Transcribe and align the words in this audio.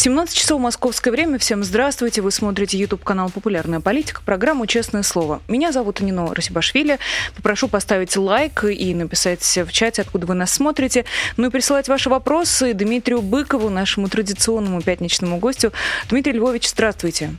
17 0.00 0.34
часов 0.34 0.58
московское 0.58 1.12
время. 1.12 1.38
Всем 1.38 1.62
здравствуйте. 1.62 2.22
Вы 2.22 2.30
смотрите 2.30 2.78
YouTube 2.78 3.04
канал 3.04 3.28
«Популярная 3.28 3.80
политика», 3.80 4.22
программу 4.24 4.66
«Честное 4.66 5.02
слово». 5.02 5.42
Меня 5.46 5.72
зовут 5.72 6.00
Нино 6.00 6.34
Расибашвили. 6.34 6.98
Попрошу 7.36 7.68
поставить 7.68 8.16
лайк 8.16 8.64
и 8.64 8.94
написать 8.94 9.42
в 9.42 9.70
чате, 9.70 10.00
откуда 10.00 10.26
вы 10.26 10.32
нас 10.32 10.54
смотрите. 10.54 11.04
Ну 11.36 11.48
и 11.48 11.50
присылать 11.50 11.88
ваши 11.88 12.08
вопросы 12.08 12.72
Дмитрию 12.72 13.20
Быкову, 13.20 13.68
нашему 13.68 14.08
традиционному 14.08 14.80
пятничному 14.80 15.36
гостю. 15.36 15.70
Дмитрий 16.08 16.32
Львович, 16.32 16.70
здравствуйте. 16.70 17.34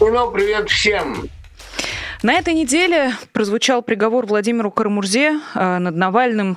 Ну, 0.00 0.30
привет 0.32 0.68
всем. 0.68 1.30
На 2.24 2.38
этой 2.38 2.54
неделе 2.54 3.12
прозвучал 3.34 3.82
приговор 3.82 4.24
Владимиру 4.24 4.70
Карамурзе 4.70 5.40
э, 5.54 5.78
над 5.78 5.94
Навальным. 5.94 6.56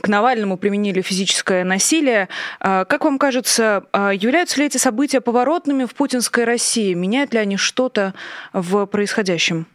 К 0.00 0.06
Навальному 0.06 0.56
применили 0.56 1.00
физическое 1.00 1.64
насилие. 1.64 2.28
Э, 2.60 2.84
как 2.84 3.04
вам 3.04 3.18
кажется, 3.18 3.82
э, 3.92 4.12
являются 4.14 4.60
ли 4.60 4.66
эти 4.66 4.76
события 4.76 5.20
поворотными 5.20 5.86
в 5.86 5.94
путинской 5.96 6.44
России? 6.44 6.94
Меняют 6.94 7.32
ли 7.34 7.40
они 7.40 7.56
что-то 7.56 8.14
в 8.52 8.86
происходящем? 8.86 9.66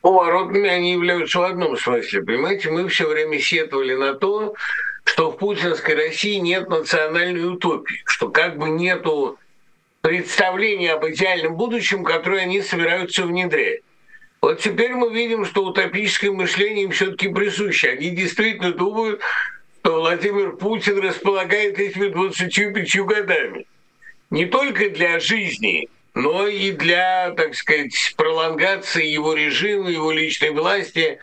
Поворотными 0.00 0.68
они 0.68 0.92
являются 0.92 1.40
в 1.40 1.42
одном 1.42 1.76
смысле. 1.76 2.22
Понимаете, 2.22 2.70
мы 2.70 2.86
все 2.86 3.08
время 3.08 3.40
сетовали 3.40 3.96
на 3.96 4.14
то, 4.14 4.54
что 5.02 5.32
в 5.32 5.38
путинской 5.38 5.96
России 5.96 6.36
нет 6.36 6.68
национальной 6.68 7.48
утопии, 7.52 8.00
что 8.06 8.28
как 8.28 8.58
бы 8.58 8.68
нету 8.68 9.40
представление 10.00 10.92
об 10.92 11.06
идеальном 11.06 11.56
будущем, 11.56 12.04
которое 12.04 12.42
они 12.42 12.62
собираются 12.62 13.24
внедрять. 13.24 13.80
Вот 14.40 14.60
теперь 14.60 14.94
мы 14.94 15.12
видим, 15.12 15.44
что 15.44 15.64
утопическое 15.64 16.30
мышление 16.30 16.84
им 16.84 16.92
все-таки 16.92 17.28
присуще. 17.28 17.90
Они 17.90 18.10
действительно 18.10 18.72
думают, 18.72 19.20
что 19.80 20.00
Владимир 20.00 20.52
Путин 20.56 20.98
располагает 21.00 21.78
этими 21.78 22.08
25 22.08 22.96
годами. 23.06 23.66
Не 24.30 24.46
только 24.46 24.90
для 24.90 25.18
жизни, 25.18 25.88
но 26.14 26.46
и 26.46 26.72
для, 26.72 27.30
так 27.36 27.54
сказать, 27.54 28.14
пролонгации 28.16 29.06
его 29.06 29.34
режима, 29.34 29.90
его 29.90 30.12
личной 30.12 30.50
власти, 30.50 31.18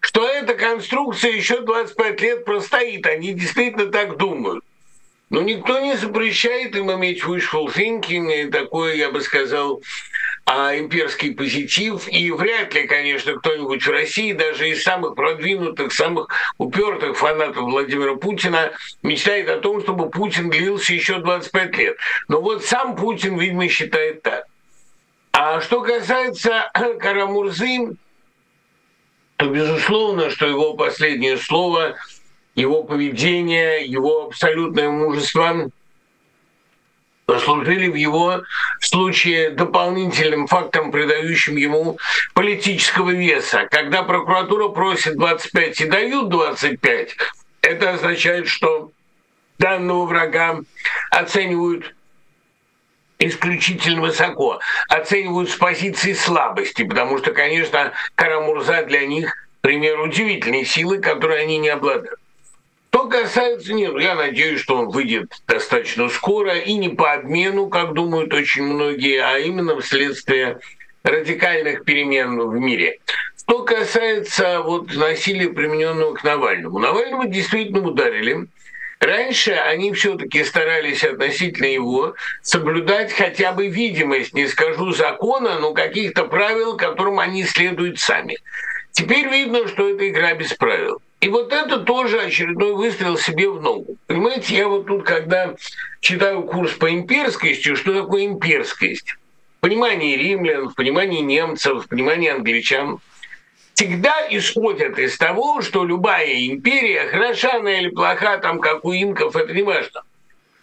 что 0.00 0.26
эта 0.26 0.54
конструкция 0.54 1.32
еще 1.32 1.60
25 1.60 2.20
лет 2.20 2.44
простоит. 2.44 3.06
Они 3.06 3.32
действительно 3.32 3.86
так 3.86 4.16
думают. 4.16 4.64
Но 5.28 5.42
никто 5.42 5.80
не 5.80 5.96
запрещает 5.96 6.76
им 6.76 6.92
иметь 6.92 7.22
wishful 7.24 7.66
thinking 7.66 8.48
такой, 8.50 8.96
я 8.96 9.10
бы 9.10 9.20
сказал, 9.20 9.82
а, 10.44 10.78
имперский 10.78 11.34
позитив. 11.34 12.06
И 12.08 12.30
вряд 12.30 12.72
ли, 12.74 12.86
конечно, 12.86 13.34
кто-нибудь 13.34 13.84
в 13.84 13.90
России, 13.90 14.32
даже 14.32 14.70
из 14.70 14.84
самых 14.84 15.16
продвинутых, 15.16 15.92
самых 15.92 16.28
упертых 16.58 17.16
фанатов 17.18 17.64
Владимира 17.64 18.14
Путина, 18.14 18.70
мечтает 19.02 19.48
о 19.48 19.58
том, 19.58 19.82
чтобы 19.82 20.10
Путин 20.10 20.48
длился 20.48 20.92
еще 20.94 21.18
25 21.18 21.76
лет. 21.76 21.96
Но 22.28 22.40
вот 22.40 22.64
сам 22.64 22.94
Путин, 22.94 23.36
видимо, 23.36 23.68
считает 23.68 24.22
так. 24.22 24.44
А 25.32 25.60
что 25.60 25.80
касается 25.80 26.70
Карамурзы, 27.00 27.96
то 29.38 29.46
безусловно, 29.46 30.30
что 30.30 30.46
его 30.46 30.74
последнее 30.74 31.36
слово– 31.36 31.96
его 32.56 32.82
поведение, 32.82 33.84
его 33.84 34.24
абсолютное 34.24 34.90
мужество 34.90 35.70
послужили 37.26 37.88
в 37.88 37.94
его 37.94 38.42
случае 38.80 39.50
дополнительным 39.50 40.46
фактом, 40.46 40.90
придающим 40.90 41.56
ему 41.56 41.98
политического 42.34 43.10
веса. 43.10 43.68
Когда 43.70 44.02
прокуратура 44.02 44.68
просит 44.68 45.16
25 45.16 45.80
и 45.80 45.84
дают 45.86 46.28
25, 46.30 47.16
это 47.62 47.90
означает, 47.90 48.48
что 48.48 48.90
данного 49.58 50.06
врага 50.06 50.60
оценивают 51.10 51.94
исключительно 53.18 54.02
высоко, 54.02 54.60
оценивают 54.88 55.50
с 55.50 55.56
позиции 55.56 56.12
слабости, 56.12 56.84
потому 56.84 57.18
что, 57.18 57.32
конечно, 57.32 57.92
Карамурза 58.14 58.84
для 58.84 59.06
них 59.06 59.34
пример 59.62 59.98
удивительной 60.00 60.64
силы, 60.64 60.98
которой 60.98 61.42
они 61.42 61.58
не 61.58 61.70
обладают. 61.70 62.20
Что 62.90 63.08
касается, 63.08 63.72
ну, 63.72 63.98
я 63.98 64.14
надеюсь, 64.14 64.60
что 64.60 64.76
он 64.76 64.88
выйдет 64.88 65.30
достаточно 65.46 66.08
скоро 66.08 66.58
и 66.58 66.74
не 66.74 66.88
по 66.88 67.12
обмену, 67.12 67.68
как 67.68 67.92
думают 67.92 68.32
очень 68.32 68.62
многие, 68.62 69.18
а 69.18 69.38
именно 69.38 69.78
вследствие 69.80 70.60
радикальных 71.02 71.84
перемен 71.84 72.40
в 72.40 72.54
мире. 72.54 72.98
Что 73.38 73.62
касается 73.62 74.60
вот 74.60 74.94
насилия, 74.94 75.50
примененного 75.50 76.14
к 76.14 76.24
Навальному. 76.24 76.78
Навального 76.78 77.26
действительно 77.26 77.86
ударили. 77.86 78.48
Раньше 78.98 79.52
они 79.52 79.92
все-таки 79.92 80.42
старались 80.42 81.04
относительно 81.04 81.66
его 81.66 82.14
соблюдать 82.42 83.12
хотя 83.12 83.52
бы 83.52 83.68
видимость, 83.68 84.32
не 84.32 84.46
скажу 84.48 84.92
закона, 84.92 85.58
но 85.60 85.74
каких-то 85.74 86.24
правил, 86.24 86.76
которым 86.76 87.18
они 87.18 87.44
следуют 87.44 88.00
сами. 88.00 88.38
Теперь 88.92 89.28
видно, 89.28 89.68
что 89.68 89.90
это 89.90 90.08
игра 90.08 90.34
без 90.34 90.54
правил. 90.54 91.02
И 91.20 91.28
вот 91.28 91.52
это 91.52 91.78
тоже 91.78 92.20
очередной 92.20 92.74
выстрел 92.74 93.16
себе 93.16 93.48
в 93.48 93.60
ногу. 93.62 93.96
Понимаете, 94.06 94.56
я 94.56 94.68
вот 94.68 94.86
тут, 94.86 95.04
когда 95.04 95.54
читаю 96.00 96.42
курс 96.42 96.72
по 96.72 96.92
имперскости, 96.92 97.74
что 97.74 98.02
такое 98.02 98.26
имперскость? 98.26 99.14
Понимание 99.60 100.16
римлян, 100.16 100.72
понимание 100.74 101.22
немцев, 101.22 101.88
понимание 101.88 102.32
англичан 102.32 102.98
всегда 103.74 104.26
исходят 104.30 104.98
из 104.98 105.16
того, 105.16 105.62
что 105.62 105.84
любая 105.84 106.46
империя, 106.46 107.06
хороша 107.08 107.56
она 107.56 107.78
или 107.78 107.88
плоха, 107.88 108.38
там, 108.38 108.60
как 108.60 108.84
у 108.84 108.92
инков, 108.92 109.36
это 109.36 109.52
не 109.52 109.62
важно. 109.62 110.02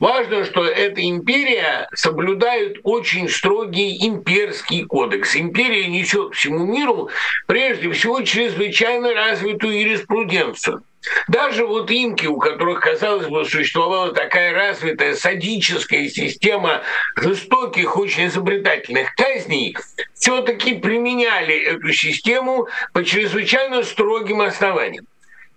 Важно, 0.04 0.44
что 0.44 0.66
эта 0.66 1.02
империя 1.02 1.88
соблюдает 1.94 2.76
очень 2.84 3.30
строгий 3.30 4.06
имперский 4.06 4.84
кодекс. 4.84 5.34
Империя 5.34 5.88
несет 5.88 6.34
всему 6.34 6.66
миру 6.66 7.10
прежде 7.48 7.90
всего 7.90 8.22
чрезвычайно 8.22 9.14
развитую 9.14 9.80
юриспруденцию. 9.80 10.84
Даже 11.30 11.66
вот 11.66 11.90
инки, 11.90 12.26
у 12.26 12.38
которых, 12.38 12.82
казалось 12.82 13.28
бы, 13.28 13.46
существовала 13.46 14.14
такая 14.14 14.54
развитая 14.54 15.16
садическая 15.16 16.10
система 16.10 16.82
жестоких, 17.16 17.96
очень 17.96 18.28
изобретательных 18.28 19.16
казней, 19.16 19.78
все-таки 20.16 20.74
применяли 20.74 21.56
эту 21.56 21.94
систему 21.94 22.68
по 22.92 23.06
чрезвычайно 23.06 23.84
строгим 23.84 24.42
основаниям. 24.42 25.08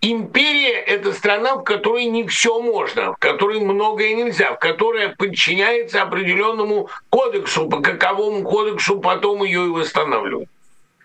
Империя– 0.08 0.78
это 0.86 1.12
страна, 1.12 1.56
в 1.56 1.64
которой 1.64 2.04
не 2.04 2.28
все 2.28 2.60
можно, 2.60 3.14
в 3.14 3.16
которой 3.16 3.58
многое 3.58 4.14
нельзя, 4.14 4.52
в 4.52 4.60
которой 4.60 5.08
подчиняется 5.08 6.00
определенному 6.00 6.88
кодексу, 7.10 7.68
по 7.68 7.80
каковому 7.80 8.44
кодексу 8.44 9.00
потом 9.00 9.42
ее 9.42 9.64
и 9.64 9.70
восстанавливают. 9.70 10.48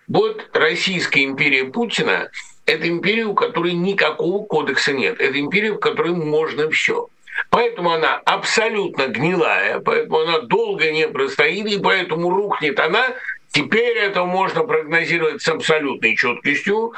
Вот 0.06 0.48
Российская 0.52 1.24
империя 1.24 1.64
Путина– 1.64 2.30
это 2.66 2.88
империя, 2.88 3.24
у 3.24 3.34
которой 3.34 3.72
никакого 3.72 4.44
кодекса 4.44 4.92
нет. 4.92 5.20
Это 5.20 5.40
империя, 5.40 5.72
в 5.72 5.80
которой 5.80 6.12
можно 6.12 6.70
все. 6.70 7.08
Поэтому 7.50 7.90
она 7.90 8.22
абсолютно 8.24 9.08
гнилая, 9.08 9.80
поэтому 9.80 10.20
она 10.20 10.38
долго 10.42 10.92
не 10.92 11.08
простоит, 11.08 11.66
и 11.66 11.76
поэтому 11.76 12.30
рухнет 12.30 12.78
она. 12.78 13.06
Теперь 13.50 13.96
это 13.96 14.24
можно 14.24 14.62
прогнозировать 14.62 15.42
с 15.42 15.48
абсолютной 15.48 16.14
четкостью 16.14 16.92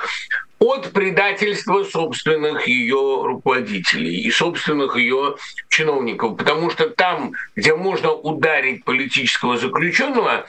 от 0.65 0.93
предательства 0.93 1.85
собственных 1.85 2.67
ее 2.67 3.23
руководителей 3.23 4.23
и 4.23 4.31
собственных 4.31 4.97
ее 4.97 5.37
чиновников. 5.69 6.37
Потому 6.39 6.71
что 6.71 6.89
там, 6.89 7.33
где 7.55 7.75
можно 7.75 8.13
ударить 8.13 8.85
политического 8.85 9.59
заключенного, 9.59 10.47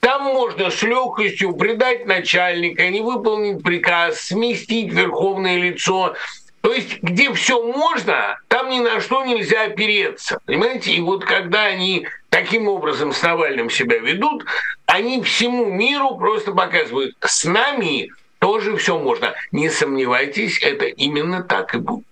там 0.00 0.22
можно 0.22 0.70
с 0.70 0.82
легкостью 0.82 1.54
предать 1.54 2.06
начальника, 2.06 2.88
не 2.88 3.00
выполнить 3.00 3.62
приказ, 3.62 4.20
сместить 4.20 4.92
верховное 4.92 5.58
лицо. 5.58 6.14
То 6.60 6.72
есть, 6.72 7.02
где 7.02 7.32
все 7.32 7.60
можно, 7.62 8.38
там 8.46 8.70
ни 8.70 8.78
на 8.78 9.00
что 9.00 9.24
нельзя 9.24 9.64
опереться. 9.64 10.38
Понимаете? 10.46 10.92
И 10.92 11.00
вот 11.00 11.24
когда 11.24 11.64
они 11.64 12.06
таким 12.28 12.68
образом 12.68 13.12
с 13.12 13.20
Навальным 13.22 13.68
себя 13.68 13.98
ведут, 13.98 14.44
они 14.86 15.22
всему 15.22 15.66
миру 15.66 16.16
просто 16.16 16.52
показывают, 16.52 17.16
с 17.20 17.44
нами 17.44 18.10
тоже 18.46 18.76
все 18.76 18.96
можно. 18.96 19.34
Не 19.50 19.68
сомневайтесь, 19.70 20.62
это 20.62 20.84
именно 20.84 21.42
так 21.42 21.74
и 21.74 21.78
будет. 21.78 22.06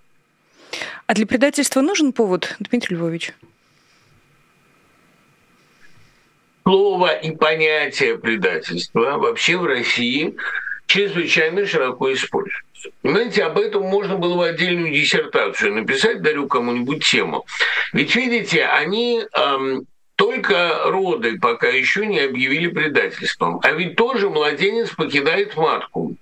А 1.07 1.15
для 1.15 1.29
предательства 1.29 1.81
нужен 1.81 2.13
повод, 2.13 2.57
Дмитрий 2.59 2.97
Львович? 2.97 3.35
Слово 6.65 7.15
и 7.15 7.31
понятие 7.37 8.19
предательства 8.19 9.17
вообще 9.17 9.57
в 9.57 9.65
России 9.65 10.35
чрезвычайно 10.87 11.67
широко 11.67 12.13
используется. 12.13 12.91
Знаете, 13.05 13.45
об 13.45 13.57
этом 13.57 13.85
можно 13.85 14.17
было 14.17 14.37
бы 14.37 14.49
отдельную 14.49 14.93
диссертацию 14.93 15.73
написать, 15.73 16.21
дарю 16.21 16.49
кому-нибудь 16.49 17.05
тему. 17.09 17.47
Ведь, 17.93 18.17
видите, 18.17 18.65
они 18.65 19.23
эм, 19.37 19.87
только 20.17 20.81
роды 20.87 21.39
пока 21.39 21.69
еще 21.69 22.05
не 22.07 22.19
объявили 22.19 22.67
предательством. 22.67 23.61
А 23.63 23.71
ведь 23.71 23.95
тоже 23.95 24.29
младенец 24.31 24.91
покидает 24.91 25.57
матку. 25.57 26.17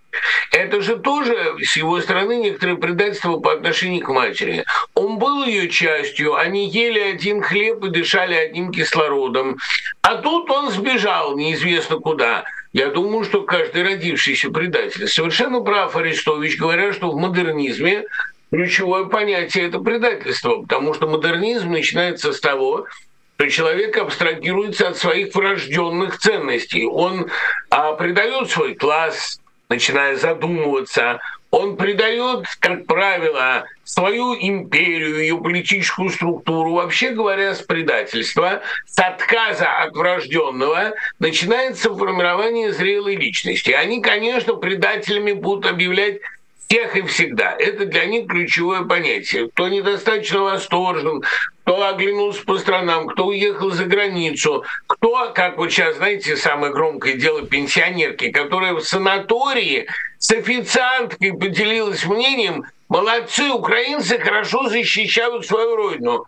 Это 0.51 0.83
же 0.83 0.97
тоже 0.97 1.57
с 1.63 1.77
его 1.77 2.01
стороны 2.01 2.37
некоторое 2.37 2.77
предательство 2.77 3.39
по 3.39 3.53
отношению 3.53 4.05
к 4.05 4.09
матери. 4.09 4.65
Он 4.95 5.19
был 5.19 5.45
ее 5.45 5.69
частью, 5.69 6.35
они 6.35 6.69
ели 6.69 7.01
один 7.01 7.43
хлеб 7.43 7.83
и 7.85 7.91
дышали 7.91 8.35
одним 8.35 8.71
кислородом. 8.71 9.59
А 10.03 10.17
тут 10.17 10.51
он 10.51 10.71
сбежал 10.71 11.37
неизвестно 11.37 11.97
куда. 11.97 12.45
Я 12.73 12.89
думаю, 12.89 13.25
что 13.25 13.43
каждый 13.43 13.83
родившийся 13.83 14.51
предатель. 14.51 15.07
Совершенно 15.09 15.61
прав 15.61 15.97
Арестович, 15.97 16.59
говоря, 16.59 16.93
что 16.93 17.11
в 17.11 17.17
модернизме 17.17 18.05
ключевое 18.51 19.05
понятие– 19.07 19.67
это 19.69 19.79
предательство, 19.79 20.63
потому 20.63 20.93
что 20.93 21.07
модернизм 21.07 21.71
начинается 21.71 22.33
с 22.33 22.41
того, 22.41 22.87
что 23.37 23.51
человек 23.51 23.97
абстрагируется 23.97 24.89
от 24.89 24.99
своих 24.99 25.35
врожденных 25.35 26.19
ценностей. 26.19 26.87
Он 26.87 27.29
а, 27.71 27.95
предает 27.95 28.51
свой 28.51 28.75
класс, 28.75 29.41
начиная 29.69 30.17
задумываться. 30.17 31.21
Он 31.51 31.77
предает, 31.77 32.47
как 32.61 32.87
правило, 32.87 33.65
свою 33.85 34.35
империю, 34.35 35.21
ее 35.21 35.37
политическую 35.37 36.09
структуру. 36.09 36.75
Вообще 36.75 37.11
говоря, 37.11 37.55
с 37.55 37.61
предательства, 37.61 38.63
с 38.87 38.99
отказа 38.99 39.69
от 39.69 39.95
врожденного 39.95 40.95
начинается 41.19 41.95
формирование 41.95 42.73
зрелой 42.73 43.17
личности. 43.17 43.71
Они, 43.71 44.01
конечно, 44.01 44.55
предателями 44.55 45.33
будут 45.33 45.67
объявлять 45.67 46.21
всех 46.73 46.97
и 46.97 47.03
всегда. 47.03 47.55
Это 47.59 47.85
для 47.85 48.07
них 48.07 48.27
ключевое 48.27 48.83
понятие. 48.85 49.49
Кто 49.51 49.69
недостаточно 49.69 50.41
восторжен, 50.41 51.23
кто 51.65 51.87
оглянулся 51.87 52.43
по 52.47 52.57
странам, 52.57 53.09
кто 53.09 53.27
уехал 53.27 53.71
за 53.73 53.85
границу, 53.85 54.65
кто, 54.87 55.33
как 55.35 55.59
вот 55.59 55.71
сейчас, 55.71 55.97
знаете, 55.97 56.35
самое 56.35 56.73
громкое 56.73 57.15
дело 57.15 57.47
пенсионерки, 57.47 58.31
которая 58.31 58.73
в 58.73 58.81
санатории 58.81 59.87
с 60.19 60.31
официанткой 60.31 61.35
поделилась 61.35 62.07
мнением, 62.07 62.65
молодцы, 62.89 63.51
украинцы 63.51 64.19
хорошо 64.19 64.71
защищают 64.71 65.45
свою 65.47 65.77
родину. 65.77 66.25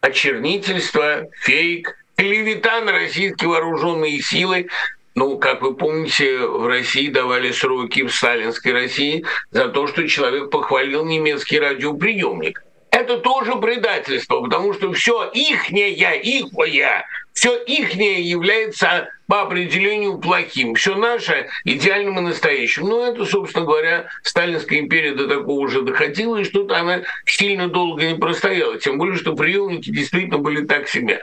Очернительство, 0.00 1.26
фейк, 1.42 1.94
клевета 2.16 2.80
на 2.80 2.92
российские 2.92 3.50
вооруженные 3.50 4.22
силы, 4.22 4.68
ну, 5.14 5.38
как 5.38 5.62
вы 5.62 5.74
помните, 5.74 6.38
в 6.38 6.66
России 6.66 7.08
давали 7.08 7.52
сроки 7.52 8.02
в 8.02 8.14
сталинской 8.14 8.72
России 8.72 9.24
за 9.50 9.68
то, 9.68 9.86
что 9.86 10.06
человек 10.08 10.50
похвалил 10.50 11.04
немецкий 11.04 11.58
радиоприемник 11.58 12.62
это 12.92 13.18
тоже 13.18 13.56
предательство, 13.56 14.42
потому 14.42 14.74
что 14.74 14.92
все 14.92 15.30
ихнее, 15.32 15.90
ихое, 16.20 17.06
все 17.32 17.56
ихнее 17.56 18.20
является 18.20 19.08
по 19.26 19.40
определению 19.40 20.18
плохим, 20.18 20.74
все 20.74 20.94
наше 20.94 21.48
идеальным 21.64 22.18
и 22.18 22.20
настоящим. 22.20 22.84
Но 22.84 23.06
это, 23.06 23.24
собственно 23.24 23.64
говоря, 23.64 24.08
Сталинская 24.22 24.78
империя 24.78 25.14
до 25.14 25.26
такого 25.26 25.60
уже 25.60 25.80
доходила, 25.80 26.36
и 26.36 26.44
что-то 26.44 26.78
она 26.78 27.00
сильно 27.24 27.66
долго 27.66 28.04
не 28.04 28.14
простояла, 28.14 28.78
тем 28.78 28.98
более, 28.98 29.16
что 29.16 29.34
приемники 29.34 29.88
действительно 29.90 30.36
были 30.36 30.66
так 30.66 30.86
себе. 30.86 31.22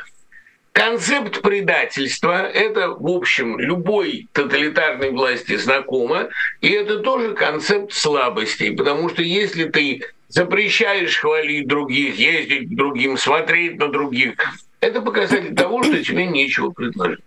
Концепт 0.72 1.42
предательства– 1.42 2.48
это, 2.54 2.90
в 2.90 3.08
общем, 3.08 3.60
любой 3.60 4.28
тоталитарной 4.34 5.12
власти 5.12 5.58
знакомо, 5.58 6.30
и 6.62 6.70
это 6.70 7.00
тоже 7.00 7.34
концепт 7.34 7.92
слабости, 7.92 8.70
потому 8.70 9.10
что 9.10 9.22
если 9.22 9.66
ты 9.66 10.04
запрещаешь 10.30 11.18
хвалить 11.18 11.68
других, 11.68 12.18
ездить 12.18 12.70
к 12.70 12.76
другим, 12.76 13.18
смотреть 13.18 13.78
на 13.78 13.90
других. 13.90 14.36
Это 14.80 15.02
показатель 15.02 15.56
того, 15.56 15.84
что 15.84 16.02
тебе 16.02 16.28
нечего 16.28 16.70
предложить. 16.70 17.20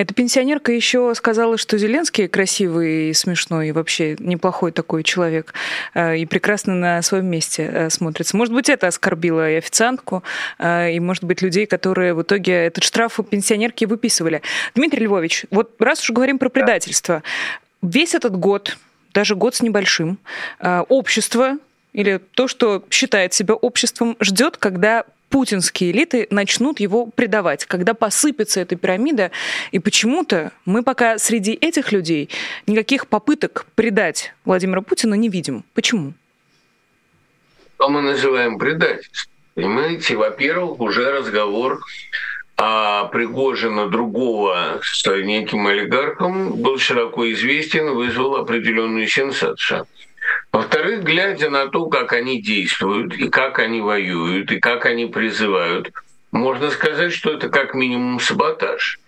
Эта 0.00 0.14
пенсионерка 0.14 0.72
еще 0.72 1.14
сказала, 1.14 1.58
что 1.58 1.76
Зеленский 1.76 2.26
красивый 2.26 3.10
и 3.10 3.12
смешной, 3.12 3.68
и 3.68 3.72
вообще 3.72 4.16
неплохой 4.18 4.72
такой 4.72 5.02
человек, 5.02 5.52
э, 5.92 6.16
и 6.16 6.24
прекрасно 6.24 6.74
на 6.74 7.02
своем 7.02 7.26
месте 7.26 7.70
э, 7.70 7.90
смотрится. 7.90 8.34
Может 8.34 8.54
быть, 8.54 8.70
это 8.70 8.86
оскорбило 8.86 9.50
и 9.50 9.56
официантку, 9.56 10.22
э, 10.58 10.92
и, 10.92 11.00
может 11.00 11.24
быть, 11.24 11.42
людей, 11.42 11.66
которые 11.66 12.14
в 12.14 12.22
итоге 12.22 12.54
этот 12.54 12.82
штраф 12.82 13.20
у 13.20 13.22
пенсионерки 13.24 13.84
выписывали. 13.84 14.40
Дмитрий 14.74 15.04
Львович, 15.04 15.44
вот 15.50 15.78
раз 15.78 16.00
уж 16.00 16.12
говорим 16.12 16.38
про 16.38 16.48
предательство, 16.48 17.22
весь 17.82 18.14
этот 18.14 18.34
год, 18.34 18.78
даже 19.12 19.36
год 19.36 19.54
с 19.54 19.60
небольшим, 19.60 20.16
общество 20.60 21.58
или 21.92 22.22
то, 22.32 22.48
что 22.48 22.82
считает 22.88 23.34
себя 23.34 23.52
обществом, 23.52 24.16
ждет, 24.18 24.56
когда 24.56 25.04
путинские 25.30 25.92
элиты 25.92 26.26
начнут 26.30 26.80
его 26.80 27.06
предавать, 27.06 27.64
когда 27.64 27.94
посыпется 27.94 28.60
эта 28.60 28.76
пирамида. 28.76 29.30
И 29.70 29.78
почему-то 29.78 30.52
мы 30.66 30.82
пока 30.82 31.18
среди 31.18 31.52
этих 31.52 31.92
людей 31.92 32.28
никаких 32.66 33.06
попыток 33.06 33.64
предать 33.74 34.34
Владимира 34.44 34.82
Путина 34.82 35.14
не 35.14 35.28
видим. 35.28 35.64
Почему? 35.72 36.12
Что 37.76 37.88
мы 37.88 38.02
называем 38.02 38.58
предательством? 38.58 39.30
Понимаете, 39.54 40.16
во-первых, 40.16 40.80
уже 40.80 41.10
разговор 41.12 41.80
о 42.56 43.06
Пригожина 43.06 43.88
другого 43.88 44.80
с 44.82 45.06
неким 45.06 45.66
олигархом 45.66 46.52
был 46.60 46.78
широко 46.78 47.30
известен, 47.32 47.94
вызвал 47.94 48.36
определенную 48.36 49.08
сенсацию. 49.08 49.86
Во-вторых, 50.52 51.02
глядя 51.04 51.50
на 51.50 51.66
то, 51.66 51.86
как 51.86 52.12
они 52.12 52.42
действуют, 52.42 53.14
и 53.14 53.28
как 53.28 53.58
они 53.58 53.80
воюют, 53.80 54.50
и 54.50 54.58
как 54.58 54.86
они 54.86 55.06
призывают, 55.06 55.92
можно 56.32 56.70
сказать, 56.70 57.12
что 57.12 57.32
это 57.32 57.48
как 57.48 57.74
минимум 57.74 58.20
саботаж. 58.20 58.98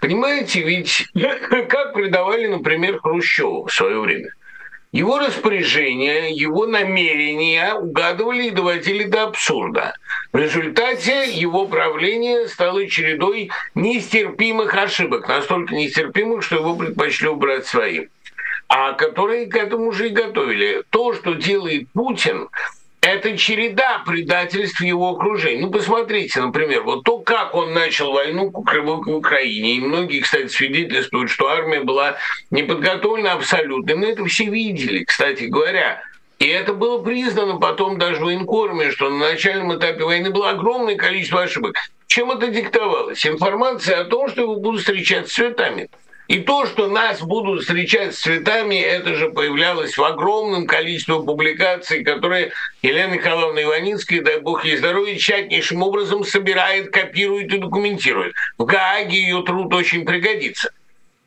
Понимаете, 0.00 0.62
ведь 0.62 1.06
как 1.68 1.94
предавали, 1.94 2.46
например, 2.46 3.00
Хрущеву 3.00 3.66
в 3.66 3.72
свое 3.72 4.00
время. 4.00 4.30
Его 4.92 5.18
распоряжения, 5.18 6.28
его 6.28 6.66
намерения 6.66 7.74
угадывали 7.74 8.44
и 8.44 8.50
доводили 8.50 9.02
до 9.02 9.24
абсурда. 9.24 9.96
В 10.32 10.38
результате 10.38 11.28
его 11.32 11.66
правление 11.66 12.46
стало 12.46 12.86
чередой 12.86 13.50
нестерпимых 13.74 14.72
ошибок, 14.72 15.26
настолько 15.26 15.74
нестерпимых, 15.74 16.44
что 16.44 16.56
его 16.56 16.76
предпочли 16.76 17.26
убрать 17.26 17.66
своим 17.66 18.08
а 18.68 18.92
которые 18.92 19.46
к 19.46 19.56
этому 19.56 19.88
уже 19.88 20.08
и 20.08 20.12
готовили. 20.12 20.82
То, 20.90 21.12
что 21.14 21.34
делает 21.34 21.88
Путин, 21.92 22.48
это 23.00 23.36
череда 23.36 24.02
предательств 24.06 24.80
его 24.80 25.10
окружении. 25.10 25.60
Ну, 25.60 25.70
посмотрите, 25.70 26.40
например, 26.40 26.82
вот 26.82 27.04
то, 27.04 27.18
как 27.18 27.54
он 27.54 27.74
начал 27.74 28.12
войну 28.12 28.50
в 28.50 29.08
Украине, 29.10 29.74
и 29.74 29.80
многие, 29.80 30.20
кстати, 30.20 30.46
свидетельствуют, 30.46 31.30
что 31.30 31.48
армия 31.48 31.80
была 31.80 32.16
не 32.50 32.62
подготовлена 32.62 33.32
абсолютно. 33.32 33.94
Мы 33.96 34.06
это 34.06 34.24
все 34.24 34.46
видели, 34.46 35.04
кстати 35.04 35.44
говоря. 35.44 36.02
И 36.38 36.46
это 36.46 36.72
было 36.72 37.02
признано 37.02 37.58
потом 37.58 37.98
даже 37.98 38.24
военкорами, 38.24 38.90
что 38.90 39.10
на 39.10 39.30
начальном 39.30 39.76
этапе 39.76 40.04
войны 40.04 40.30
было 40.30 40.50
огромное 40.50 40.96
количество 40.96 41.42
ошибок. 41.42 41.76
Чем 42.06 42.30
это 42.30 42.48
диктовалось? 42.48 43.26
Информация 43.26 44.00
о 44.00 44.04
том, 44.04 44.28
что 44.28 44.42
его 44.42 44.56
будут 44.56 44.80
встречать 44.80 45.28
с 45.28 45.34
цветами. 45.34 45.88
И 46.26 46.38
то, 46.38 46.64
что 46.64 46.88
нас 46.88 47.20
будут 47.20 47.62
встречать 47.62 48.14
с 48.14 48.20
цветами, 48.20 48.76
это 48.76 49.14
же 49.14 49.28
появлялось 49.28 49.96
в 49.96 50.02
огромном 50.02 50.66
количестве 50.66 51.16
публикаций, 51.16 52.02
которые 52.02 52.52
Елена 52.80 53.14
Николаевна 53.14 53.62
Иваницкая, 53.62 54.22
дай 54.22 54.40
бог 54.40 54.64
ей 54.64 54.78
здоровья, 54.78 55.18
тщательнейшим 55.18 55.82
образом 55.82 56.24
собирает, 56.24 56.90
копирует 56.90 57.52
и 57.52 57.58
документирует. 57.58 58.34
В 58.56 58.64
Гааге 58.64 59.20
ее 59.20 59.42
труд 59.42 59.74
очень 59.74 60.06
пригодится. 60.06 60.70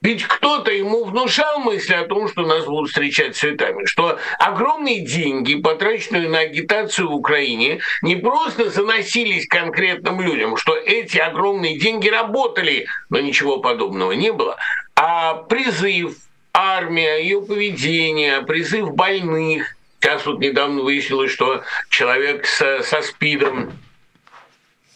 Ведь 0.02 0.24
кто-то 0.24 0.72
ему 0.72 1.06
внушал 1.06 1.60
мысли 1.60 1.94
о 1.94 2.06
том, 2.06 2.30
что 2.30 2.44
нас 2.44 2.66
будут 2.66 2.90
встречать 2.90 3.36
цветами, 3.36 3.86
что 3.86 4.20
огромные 4.38 5.02
деньги, 5.02 5.56
потраченные 5.56 6.30
на 6.30 6.40
агитацию 6.40 7.10
в 7.10 7.16
Украине, 7.16 7.80
не 8.04 8.16
просто 8.16 8.70
заносились 8.70 9.48
конкретным 9.48 10.22
людям, 10.22 10.56
что 10.56 10.76
эти 10.76 11.18
огромные 11.18 11.80
деньги 11.80 12.10
работали, 12.10 12.86
но 13.10 13.20
ничего 13.20 13.58
подобного 13.58 14.12
не 14.12 14.32
было, 14.32 14.58
а 14.96 15.34
призыв, 15.34 16.16
армия, 16.54 17.18
ее 17.18 17.42
поведение, 17.42 18.42
призыв 18.42 18.94
больных. 18.94 19.76
Сейчас 20.00 20.26
вот 20.28 20.40
недавно 20.40 20.84
выяснилось, 20.84 21.32
что 21.32 21.64
человек 21.90 22.46
со, 22.46 22.84
со 22.84 23.02
СПИДом 23.02 23.72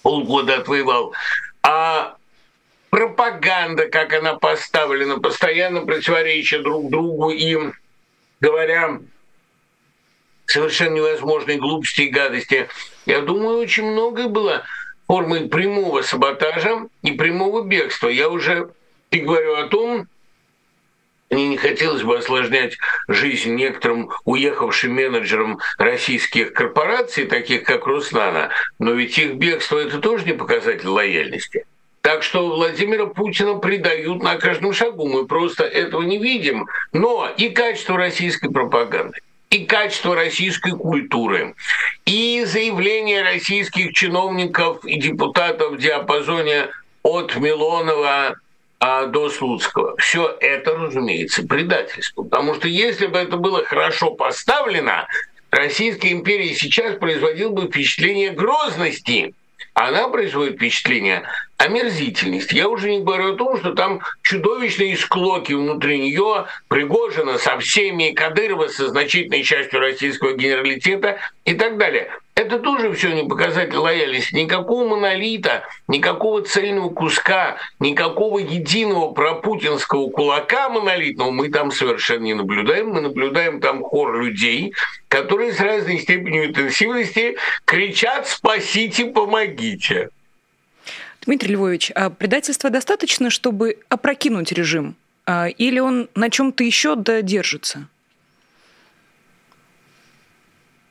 полгода 0.03 0.57
отвоевал. 0.57 1.13
А 1.63 2.17
пропаганда, 2.91 3.87
как 3.87 4.13
она 4.13 4.35
поставлена, 4.35 5.19
постоянно 5.19 5.85
противоречия 5.85 6.59
друг 6.59 6.91
другу 6.91 7.31
и 7.31 7.57
говоря 8.39 8.99
совершенно 10.45 10.95
невозможные 10.95 11.57
глупости 11.57 12.01
и 12.01 12.09
гадости. 12.09 12.67
Я 13.05 13.21
думаю, 13.21 13.59
очень 13.59 13.85
многое 13.85 14.27
было 14.27 14.65
формой 15.07 15.47
прямого 15.47 16.01
саботажа 16.01 16.87
и 17.01 17.13
прямого 17.13 17.63
бегства. 17.63 18.09
Я 18.09 18.29
уже 18.29 18.69
и 19.09 19.19
говорю 19.19 19.55
о 19.55 19.67
том, 19.67 20.07
Мне 21.29 21.47
не 21.47 21.57
хотелось 21.57 22.03
бы 22.03 22.17
осложнять 22.17 22.77
жизнь 23.07 23.55
некоторым 23.55 24.11
уехавшим 24.25 24.91
менеджерам 24.91 25.59
российских 25.77 26.51
корпораций, 26.51 27.25
таких 27.25 27.63
как 27.63 27.87
Руслана, 27.87 28.49
но 28.79 28.91
ведь 28.91 29.17
их 29.17 29.35
бегство– 29.35 29.77
это 29.79 29.99
тоже 29.99 30.25
не 30.25 30.33
показатель 30.33 30.89
лояльности. 30.89 31.65
Так 32.01 32.23
что 32.23 32.47
Владимира 32.47 33.05
Путина 33.05 33.55
предают 33.55 34.23
на 34.23 34.35
каждом 34.37 34.73
шагу. 34.73 35.07
Мы 35.07 35.27
просто 35.27 35.63
этого 35.63 36.01
не 36.01 36.17
видим. 36.17 36.67
Но 36.93 37.29
и 37.37 37.49
качество 37.49 37.95
российской 37.95 38.49
пропаганды, 38.49 39.19
и 39.51 39.65
качество 39.65 40.15
российской 40.15 40.71
культуры, 40.71 41.53
и 42.05 42.43
заявления 42.45 43.21
российских 43.21 43.93
чиновников 43.93 44.83
и 44.83 44.99
депутатов 44.99 45.73
в 45.73 45.77
диапазоне 45.77 46.69
от 47.03 47.35
Милонова 47.35 48.35
а, 48.79 49.05
до 49.05 49.29
Слуцкого. 49.29 49.95
Все 49.97 50.35
это, 50.39 50.75
разумеется, 50.75 51.45
предательство. 51.45 52.23
Потому 52.23 52.55
что 52.55 52.67
если 52.67 53.05
бы 53.05 53.19
это 53.19 53.37
было 53.37 53.63
хорошо 53.63 54.11
поставлено, 54.11 55.07
Российская 55.51 56.13
империя 56.13 56.55
сейчас 56.55 56.97
производила 56.97 57.51
бы 57.51 57.67
впечатление 57.67 58.31
грозности. 58.31 59.33
Она 59.73 60.07
производит 60.07 60.55
впечатление 60.55 61.23
омерзительность. 61.61 62.51
Я 62.53 62.67
уже 62.67 62.89
не 62.89 63.01
говорю 63.01 63.33
о 63.33 63.37
том, 63.37 63.57
что 63.57 63.73
там 63.73 64.01
чудовищные 64.23 64.97
склоки 64.97 65.53
внутри 65.53 65.99
нее, 65.99 66.45
Пригожина 66.67 67.37
со 67.37 67.59
всеми, 67.59 68.11
Кадырова 68.11 68.67
со 68.67 68.87
значительной 68.87 69.43
частью 69.43 69.79
российского 69.79 70.33
генералитета 70.33 71.19
и 71.45 71.53
так 71.53 71.77
далее. 71.77 72.09
Это 72.33 72.57
тоже 72.57 72.91
все 72.93 73.11
не 73.11 73.27
показатель 73.27 73.75
лояльности. 73.75 74.33
Никакого 74.33 74.87
монолита, 74.87 75.63
никакого 75.87 76.41
цельного 76.41 76.89
куска, 76.89 77.57
никакого 77.79 78.39
единого 78.39 79.11
пропутинского 79.11 80.09
кулака 80.09 80.69
монолитного 80.69 81.29
мы 81.29 81.49
там 81.49 81.71
совершенно 81.71 82.23
не 82.23 82.33
наблюдаем. 82.33 82.89
Мы 82.89 83.01
наблюдаем 83.01 83.59
там 83.59 83.83
хор 83.83 84.19
людей, 84.19 84.73
которые 85.09 85.53
с 85.53 85.59
разной 85.59 85.99
степенью 85.99 86.45
интенсивности 86.45 87.37
кричат 87.65 88.27
«спасите, 88.27 89.05
помогите». 89.05 90.09
Дмитрий 91.25 91.53
Львович, 91.53 91.91
а 91.93 92.09
предательства 92.09 92.69
достаточно, 92.69 93.29
чтобы 93.29 93.77
опрокинуть 93.89 94.51
режим? 94.51 94.95
А, 95.25 95.47
или 95.47 95.79
он 95.79 96.09
на 96.15 96.29
чем-то 96.29 96.63
еще 96.63 96.95
додержится? 96.95 97.87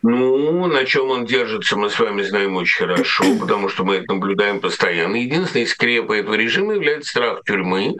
Ну, 0.03 0.67
на 0.67 0.85
чем 0.87 1.11
он 1.11 1.27
держится, 1.27 1.77
мы 1.77 1.91
с 1.91 1.99
вами 1.99 2.23
знаем 2.23 2.57
очень 2.57 2.87
хорошо, 2.87 3.25
потому 3.41 3.69
что 3.69 3.85
мы 3.85 3.97
это 3.97 4.15
наблюдаем 4.15 4.61
постоянно. 4.61 5.17
Единственной 5.17 5.67
скрепой 5.67 6.21
этого 6.21 6.35
режима 6.35 6.75
является 6.75 7.11
страх 7.11 7.43
тюрьмы, 7.45 7.97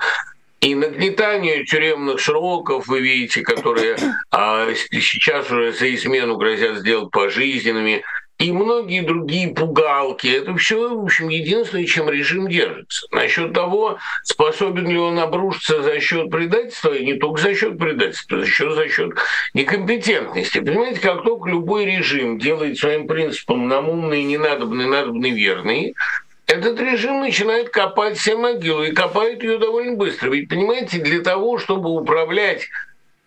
и 0.61 0.75
нагнетание 0.75 1.65
тюремных 1.65 2.21
сроков, 2.21 2.87
вы 2.87 3.01
видите, 3.01 3.41
которые 3.41 3.97
а, 4.31 4.69
сейчас 4.75 5.51
уже 5.51 5.73
за 5.73 5.95
измену 5.95 6.37
грозят 6.37 6.81
сделать 6.81 7.11
пожизненными, 7.11 8.05
и 8.41 8.53
многие 8.53 9.03
другие 9.03 9.55
пугалки. 9.55 10.27
Это 10.27 10.57
все, 10.57 10.97
в 10.97 11.05
общем, 11.05 11.29
единственное, 11.29 11.85
чем 11.85 12.09
режим 12.09 12.49
держится. 12.49 13.07
Насчет 13.11 13.53
того, 13.53 13.99
способен 14.25 14.89
ли 14.89 14.99
он 14.99 15.19
обрушиться 15.19 15.83
за 15.83 16.01
счет 16.01 16.31
предательства, 16.31 16.95
и 16.95 17.05
не 17.05 17.15
только 17.15 17.43
за 17.43 17.55
счет 17.55 17.79
предательства, 17.79 18.37
еще 18.37 18.75
за 18.75 18.89
счет 18.89 19.13
некомпетентности. 19.53 20.59
Понимаете, 20.59 21.01
как 21.01 21.23
только 21.23 21.51
любой 21.51 21.85
режим 21.85 22.39
делает 22.39 22.79
своим 22.79 23.07
принципом 23.07 23.69
нам 23.69 23.91
умные, 23.91 24.25
ненадобные, 24.25 24.89
надобные, 24.89 25.35
верные, 25.35 25.93
этот 26.47 26.81
режим 26.81 27.21
начинает 27.21 27.69
копать 27.69 28.17
все 28.17 28.37
могилы 28.37 28.89
и 28.89 28.93
копает 28.93 29.43
ее 29.43 29.59
довольно 29.59 29.97
быстро. 29.97 30.31
Ведь, 30.31 30.49
понимаете, 30.49 30.99
для 30.99 31.21
того, 31.21 31.59
чтобы 31.59 31.91
управлять 31.91 32.69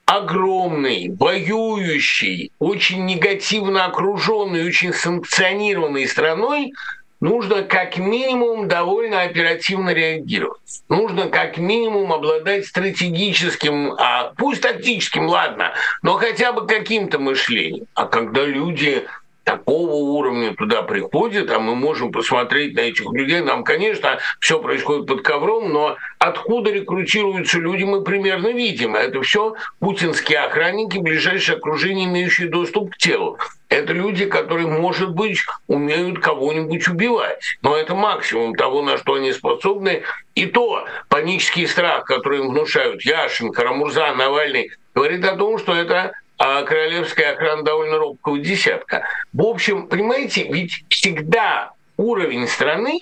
огромной, 0.05 1.15
воюющей, 1.17 2.51
очень 2.59 3.05
негативно 3.05 3.85
окруженной, 3.85 4.65
очень 4.65 4.93
санкционированной 4.93 6.07
страной, 6.07 6.73
нужно 7.19 7.63
как 7.63 7.97
минимум 7.97 8.67
довольно 8.67 9.21
оперативно 9.21 9.91
реагировать. 9.91 10.59
Нужно 10.89 11.29
как 11.29 11.57
минимум 11.57 12.11
обладать 12.11 12.65
стратегическим, 12.65 13.93
а 13.93 14.33
пусть 14.37 14.61
тактическим, 14.61 15.27
ладно, 15.27 15.73
но 16.01 16.13
хотя 16.13 16.51
бы 16.51 16.67
каким-то 16.67 17.19
мышлением. 17.19 17.85
А 17.93 18.05
когда 18.05 18.43
люди 18.43 19.05
такого 19.43 19.93
уровня 19.93 20.53
туда 20.55 20.81
приходит, 20.81 21.51
а 21.51 21.59
мы 21.59 21.75
можем 21.75 22.11
посмотреть 22.11 22.75
на 22.75 22.81
этих 22.81 23.11
людей. 23.11 23.41
Нам, 23.41 23.63
конечно, 23.63 24.19
все 24.39 24.59
происходит 24.59 25.07
под 25.07 25.21
ковром, 25.21 25.71
но 25.71 25.97
откуда 26.19 26.71
рекрутируются 26.71 27.59
люди, 27.59 27.83
мы 27.83 28.03
примерно 28.03 28.47
видим. 28.47 28.95
Это 28.95 29.21
все 29.21 29.55
путинские 29.79 30.39
охранники, 30.39 30.97
ближайшее 30.97 31.57
окружение, 31.57 32.05
имеющие 32.05 32.49
доступ 32.49 32.91
к 32.91 32.97
телу. 32.97 33.37
Это 33.69 33.91
люди, 33.91 34.25
которые, 34.25 34.67
может 34.67 35.09
быть, 35.11 35.39
умеют 35.67 36.19
кого-нибудь 36.19 36.87
убивать. 36.87 37.41
Но 37.63 37.75
это 37.75 37.95
максимум 37.95 38.53
того, 38.53 38.83
на 38.83 38.97
что 38.97 39.15
они 39.15 39.33
способны. 39.33 40.03
И 40.35 40.45
то 40.45 40.85
панический 41.09 41.67
страх, 41.67 42.05
который 42.05 42.39
им 42.39 42.49
внушают 42.49 43.03
Яшин, 43.03 43.51
Карамурза, 43.51 44.13
Навальный, 44.13 44.71
говорит 44.93 45.25
о 45.25 45.35
том, 45.35 45.57
что 45.57 45.75
это 45.75 46.11
а 46.37 46.63
королевская 46.63 47.33
охрана 47.33 47.63
довольно 47.63 47.97
робкого 47.97 48.39
десятка. 48.39 49.05
В 49.33 49.43
общем, 49.43 49.87
понимаете, 49.87 50.43
ведь 50.51 50.83
всегда 50.89 51.71
уровень 51.97 52.47
страны, 52.47 52.99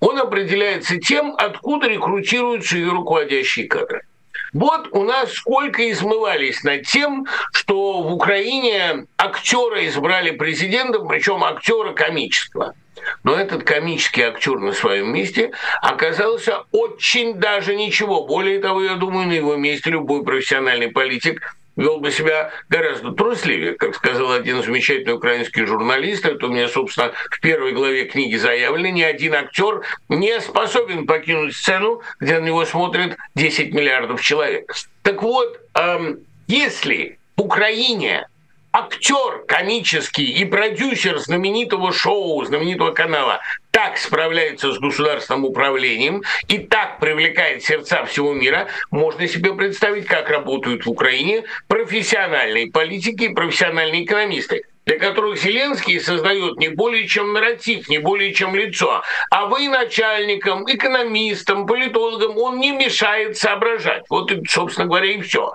он 0.00 0.18
определяется 0.18 0.98
тем, 0.98 1.34
откуда 1.38 1.88
рекрутируются 1.88 2.76
ее 2.76 2.90
руководящие 2.90 3.66
кадры. 3.68 4.02
Вот 4.52 4.88
у 4.92 5.02
нас 5.02 5.32
сколько 5.32 5.90
измывались 5.90 6.62
над 6.62 6.82
тем, 6.82 7.26
что 7.52 8.02
в 8.02 8.12
Украине 8.12 9.06
актера 9.18 9.84
избрали 9.86 10.30
президентом, 10.30 11.08
причем 11.08 11.42
актера 11.42 11.92
комического. 11.92 12.74
Но 13.24 13.34
этот 13.34 13.64
комический 13.64 14.22
актер 14.22 14.58
на 14.58 14.72
своем 14.72 15.12
месте 15.12 15.50
оказался 15.82 16.64
очень 16.70 17.34
даже 17.34 17.74
ничего. 17.74 18.26
Более 18.26 18.60
того, 18.60 18.82
я 18.82 18.94
думаю, 18.94 19.26
на 19.26 19.32
его 19.32 19.56
месте 19.56 19.90
любой 19.90 20.24
профессиональный 20.24 20.88
политик 20.88 21.56
вел 21.76 21.98
бы 21.98 22.10
себя 22.10 22.50
гораздо 22.68 23.12
трусливее, 23.12 23.74
как 23.74 23.94
сказал 23.94 24.32
один 24.32 24.62
замечательный 24.62 25.14
украинский 25.14 25.66
журналист, 25.66 26.24
это 26.24 26.46
у 26.46 26.50
меня, 26.50 26.68
собственно, 26.68 27.12
в 27.30 27.40
первой 27.40 27.72
главе 27.72 28.04
книги 28.04 28.36
заявлено, 28.36 28.94
ни 28.94 29.02
один 29.02 29.34
актер 29.34 29.82
не 30.08 30.40
способен 30.40 31.06
покинуть 31.06 31.56
сцену, 31.56 32.02
где 32.20 32.38
на 32.38 32.44
него 32.44 32.64
смотрят 32.64 33.16
10 33.34 33.72
миллиардов 33.74 34.22
человек. 34.22 34.74
Так 35.02 35.22
вот, 35.22 35.60
эм, 35.74 36.20
если 36.46 37.18
Украине 37.36 38.28
актер 38.74 39.44
комический 39.46 40.24
и 40.24 40.44
продюсер 40.44 41.18
знаменитого 41.18 41.92
шоу, 41.92 42.44
знаменитого 42.44 42.90
канала 42.90 43.40
так 43.70 43.96
справляется 43.98 44.72
с 44.72 44.80
государственным 44.80 45.44
управлением 45.44 46.24
и 46.48 46.58
так 46.58 46.98
привлекает 46.98 47.62
сердца 47.62 48.04
всего 48.04 48.32
мира, 48.34 48.66
можно 48.90 49.28
себе 49.28 49.54
представить, 49.54 50.06
как 50.06 50.28
работают 50.28 50.86
в 50.86 50.90
Украине 50.90 51.44
профессиональные 51.68 52.72
политики 52.72 53.24
и 53.24 53.34
профессиональные 53.34 54.04
экономисты 54.04 54.64
для 54.86 54.98
которых 54.98 55.40
Зеленский 55.40 55.98
создает 55.98 56.58
не 56.58 56.68
более 56.68 57.06
чем 57.06 57.32
нарратив, 57.32 57.88
не 57.88 57.98
более 57.98 58.34
чем 58.34 58.54
лицо, 58.54 59.02
а 59.30 59.46
вы 59.46 59.68
начальникам, 59.68 60.64
экономистам, 60.70 61.66
политологам 61.66 62.36
он 62.36 62.58
не 62.58 62.72
мешает 62.72 63.38
соображать. 63.38 64.04
Вот, 64.10 64.30
собственно 64.46 64.86
говоря, 64.86 65.06
и 65.06 65.22
все. 65.22 65.54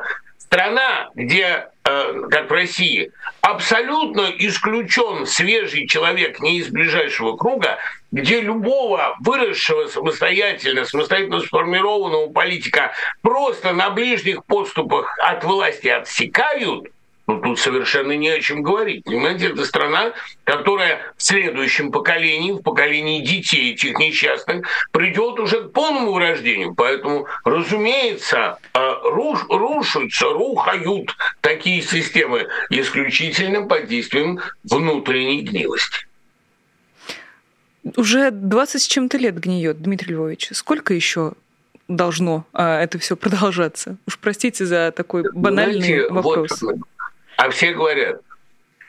Страна, 0.49 1.09
где 1.15 1.69
Э, 1.89 2.27
как 2.29 2.49
в 2.49 2.53
России, 2.53 3.11
абсолютно 3.41 4.31
исключен 4.37 5.25
свежий 5.25 5.87
человек 5.87 6.39
не 6.39 6.59
из 6.59 6.67
ближайшего 6.67 7.35
круга, 7.35 7.79
где 8.11 8.41
любого 8.41 9.15
выросшего 9.21 9.87
самостоятельно, 9.87 10.85
самостоятельно 10.85 11.39
сформированного 11.39 12.31
политика 12.31 12.91
просто 13.21 13.73
на 13.73 13.89
ближних 13.89 14.45
подступах 14.45 15.17
от 15.19 15.43
власти 15.43 15.87
отсекают– 15.87 16.89
ну, 17.29 17.39
тут 17.41 17.59
совершенно 17.59 18.13
не 18.13 18.29
о 18.29 18.41
чем 18.41 18.63
говорить. 18.63 19.03
Понимаете, 19.03 19.50
это 19.50 19.63
страна, 19.63 20.13
которая 20.45 21.00
в 21.15 21.21
следующем 21.21 21.91
поколении, 21.91 22.53
в 22.53 22.63
поколении 22.63 23.24
детей 23.24 23.74
этих 23.74 24.00
несчастных, 24.00 24.65
придет 24.91 25.39
уже 25.39 25.62
к 25.62 25.71
полному 25.71 26.13
вырождению. 26.13 26.74
Поэтому, 26.74 27.27
разумеется, 27.45 28.57
э, 28.74 28.79
руш, 29.03 29.45
рушатся, 29.48 30.25
рухают 30.25 31.15
такие 31.41 31.83
системы 31.83 32.48
исключительно 32.71 33.62
под 33.67 33.86
действием 33.88 34.39
внутренней 34.63 35.43
гнилости. 35.43 36.07
Уже 37.95 38.31
20 38.31 38.81
с 38.81 38.88
чем-то 38.88 39.19
лет 39.19 39.39
гниет, 39.39 39.83
Дмитрий 39.83 40.15
Львович. 40.15 40.50
Сколько 40.53 40.95
еще 40.95 41.33
должно 41.88 42.45
а, 42.53 42.81
это 42.81 42.98
все 42.98 43.15
продолжаться? 43.15 43.98
Уж 44.07 44.17
простите 44.17 44.65
за 44.65 44.91
такой 44.95 45.31
банальный 45.31 45.79
Знаете, 45.79 46.09
вопрос. 46.09 46.62
Вот 46.63 46.77
а 47.39 47.50
все 47.51 47.72
говорят, 47.72 48.19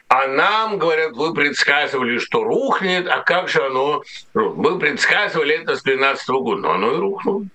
а 0.08 0.26
нам, 0.26 0.78
говорят, 0.78 1.12
вы 1.12 1.32
предсказывали, 1.32 2.18
что 2.18 2.42
рухнет, 2.42 3.06
а 3.06 3.20
как 3.20 3.48
же 3.48 3.64
оно? 3.64 4.02
Мы 4.34 4.76
предсказывали 4.80 5.54
это 5.54 5.76
с 5.76 5.84
2012 5.84 6.28
года, 6.30 6.62
но 6.62 6.72
оно 6.72 6.94
и 6.94 6.96
рухнуло. 6.96 7.46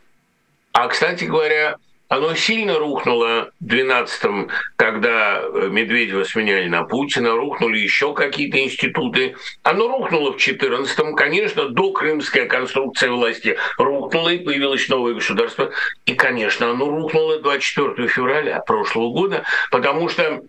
А, 0.72 0.88
кстати 0.88 1.26
говоря, 1.26 1.76
оно 2.08 2.34
сильно 2.34 2.80
рухнуло 2.80 3.50
в 3.60 3.66
12-м, 3.66 4.50
когда 4.78 5.42
э, 5.42 5.68
Медведева 5.70 6.24
сменяли 6.24 6.70
на 6.70 6.84
Путина, 6.84 7.36
рухнули 7.36 7.78
еще 7.78 8.14
какие-то 8.14 8.64
институты. 8.64 9.36
Оно 9.64 9.90
рухнуло 9.90 10.32
в 10.32 10.38
14-м, 10.38 11.14
конечно, 11.16 11.68
до 11.68 11.92
крымская 11.92 12.46
конструкция 12.46 13.12
власти 13.12 13.58
рухнула, 13.78 14.30
и 14.30 14.38
появилось 14.38 14.88
новое 14.88 15.16
государство. 15.16 15.72
И, 16.06 16.14
конечно, 16.14 16.70
оно 16.70 16.90
рухнуло 16.90 17.42
24 17.42 18.08
февраля 18.08 18.62
прошлого 18.62 19.12
года, 19.12 19.44
потому 19.72 20.08
что 20.08 20.42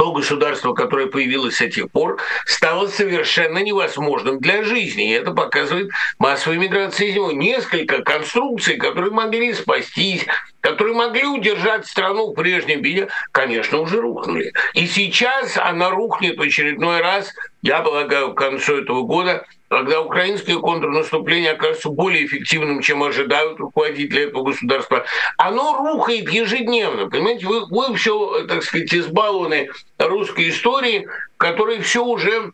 то 0.00 0.12
государство, 0.12 0.72
которое 0.72 1.08
появилось 1.08 1.56
с 1.56 1.60
этих 1.60 1.90
пор, 1.90 2.18
стало 2.46 2.86
совершенно 2.86 3.58
невозможным 3.58 4.40
для 4.40 4.62
жизни. 4.62 5.10
И 5.10 5.12
это 5.12 5.32
показывает 5.32 5.90
массовая 6.18 6.56
миграция 6.56 7.08
из 7.08 7.16
него. 7.16 7.32
Несколько 7.32 8.02
конструкций, 8.02 8.78
которые 8.78 9.10
могли 9.10 9.52
спастись, 9.52 10.24
которые 10.62 10.96
могли 10.96 11.24
удержать 11.24 11.86
страну 11.86 12.32
в 12.32 12.34
прежнем 12.34 12.80
виде, 12.80 13.08
конечно, 13.30 13.76
уже 13.76 14.00
рухнули. 14.00 14.54
И 14.72 14.86
сейчас 14.86 15.58
она 15.58 15.90
рухнет 15.90 16.38
в 16.38 16.40
очередной 16.40 17.02
раз, 17.02 17.34
я 17.60 17.80
полагаю, 17.80 18.32
к 18.32 18.38
концу 18.38 18.78
этого 18.78 19.02
года, 19.02 19.44
когда 19.70 20.00
украинское 20.00 20.56
контрнаступление 20.56 21.52
окажется 21.52 21.90
более 21.90 22.26
эффективным, 22.26 22.80
чем 22.82 23.04
ожидают 23.04 23.60
руководители 23.60 24.24
этого 24.26 24.42
государства, 24.42 25.04
оно 25.38 25.76
рухает 25.78 26.28
ежедневно. 26.28 27.08
Понимаете, 27.08 27.46
вы, 27.46 27.66
вы 27.66 27.94
все, 27.94 28.46
так 28.48 28.64
сказать, 28.64 28.92
избалованы 28.92 29.70
русской 29.96 30.48
историей, 30.48 31.06
которой 31.36 31.80
все 31.82 32.04
уже 32.04 32.50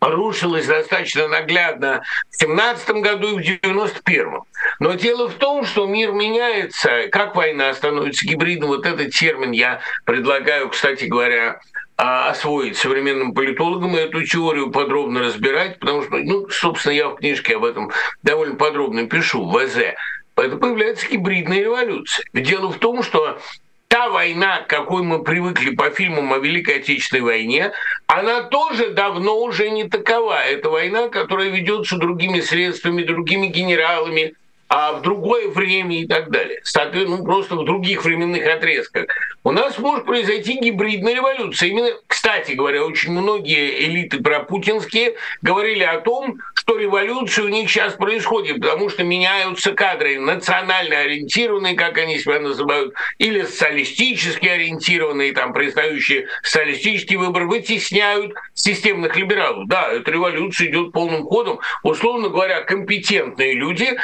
рушилось 0.00 0.66
достаточно 0.66 1.28
наглядно 1.28 2.02
в 2.30 2.40
17 2.40 2.90
году 2.96 3.38
и 3.38 3.56
в 3.56 3.60
91-м. 3.60 4.44
Но 4.80 4.94
дело 4.94 5.28
в 5.28 5.34
том, 5.34 5.64
что 5.64 5.86
мир 5.86 6.12
меняется. 6.12 7.08
Как 7.10 7.34
война 7.34 7.72
становится 7.74 8.26
гибридом, 8.26 8.68
вот 8.68 8.86
этот 8.86 9.10
термин 9.10 9.52
я 9.52 9.80
предлагаю, 10.04 10.68
кстати 10.68 11.04
говоря, 11.04 11.60
а, 11.96 12.30
освоить 12.30 12.76
современным 12.76 13.34
политологам 13.34 13.96
и 13.96 14.00
эту 14.00 14.24
теорию 14.24 14.70
подробно 14.70 15.20
разбирать, 15.20 15.80
потому 15.80 16.02
что, 16.02 16.16
ну, 16.18 16.48
собственно, 16.48 16.92
я 16.92 17.08
в 17.08 17.16
книжке 17.16 17.56
об 17.56 17.64
этом 17.64 17.90
довольно 18.22 18.54
подробно 18.54 19.08
пишу, 19.08 19.44
в 19.44 19.58
ВЗ. 19.58 19.94
Это 20.36 20.56
появляется 20.56 21.08
гибридная 21.08 21.58
революция. 21.58 22.24
Дело 22.32 22.70
в 22.70 22.78
том, 22.78 23.02
что 23.02 23.40
та 23.88 24.08
война, 24.08 24.60
к 24.60 24.68
какой 24.68 25.02
мы 25.02 25.22
привыкли 25.22 25.74
по 25.74 25.90
фильмам 25.90 26.32
о 26.32 26.38
Великой 26.38 26.76
Отечественной 26.76 27.22
войне, 27.22 27.72
она 28.06 28.42
тоже 28.42 28.90
давно 28.90 29.40
уже 29.40 29.70
не 29.70 29.88
такова. 29.88 30.44
Это 30.44 30.70
война, 30.70 31.08
которая 31.08 31.48
ведется 31.48 31.96
другими 31.96 32.40
средствами, 32.40 33.02
другими 33.02 33.46
генералами, 33.46 34.34
а 34.68 34.92
в 34.92 35.02
другое 35.02 35.48
время 35.48 36.00
и 36.00 36.06
так 36.06 36.30
далее. 36.30 36.60
Соответственно, 36.62 37.18
ну, 37.18 37.24
просто 37.24 37.56
в 37.56 37.64
других 37.64 38.04
временных 38.04 38.46
отрезках. 38.46 39.06
У 39.44 39.52
нас 39.52 39.78
может 39.78 40.04
произойти 40.04 40.58
гибридная 40.60 41.14
революция. 41.14 41.70
Именно, 41.70 41.90
кстати 42.06 42.52
говоря, 42.52 42.84
очень 42.84 43.12
многие 43.12 43.86
элиты 43.86 44.22
пропутинские 44.22 45.14
говорили 45.40 45.84
о 45.84 46.00
том, 46.00 46.38
что 46.54 46.76
революция 46.76 47.46
у 47.46 47.48
них 47.48 47.70
сейчас 47.70 47.94
происходит, 47.94 48.60
потому 48.60 48.90
что 48.90 49.04
меняются 49.04 49.72
кадры 49.72 50.20
национально 50.20 50.98
ориентированные, 50.98 51.74
как 51.74 51.96
они 51.96 52.18
себя 52.18 52.40
называют, 52.40 52.92
или 53.16 53.42
социалистически 53.42 54.46
ориентированные, 54.46 55.32
там, 55.32 55.54
пристающие 55.54 56.26
социалистический 56.42 57.16
выбор, 57.16 57.44
вытесняют 57.44 58.34
системных 58.52 59.16
либералов. 59.16 59.66
Да, 59.66 59.90
эта 59.90 60.10
революция 60.10 60.68
идет 60.68 60.92
полным 60.92 61.22
ходом. 61.24 61.60
Условно 61.82 62.28
говоря, 62.28 62.60
компетентные 62.60 63.54
люди 63.54 63.96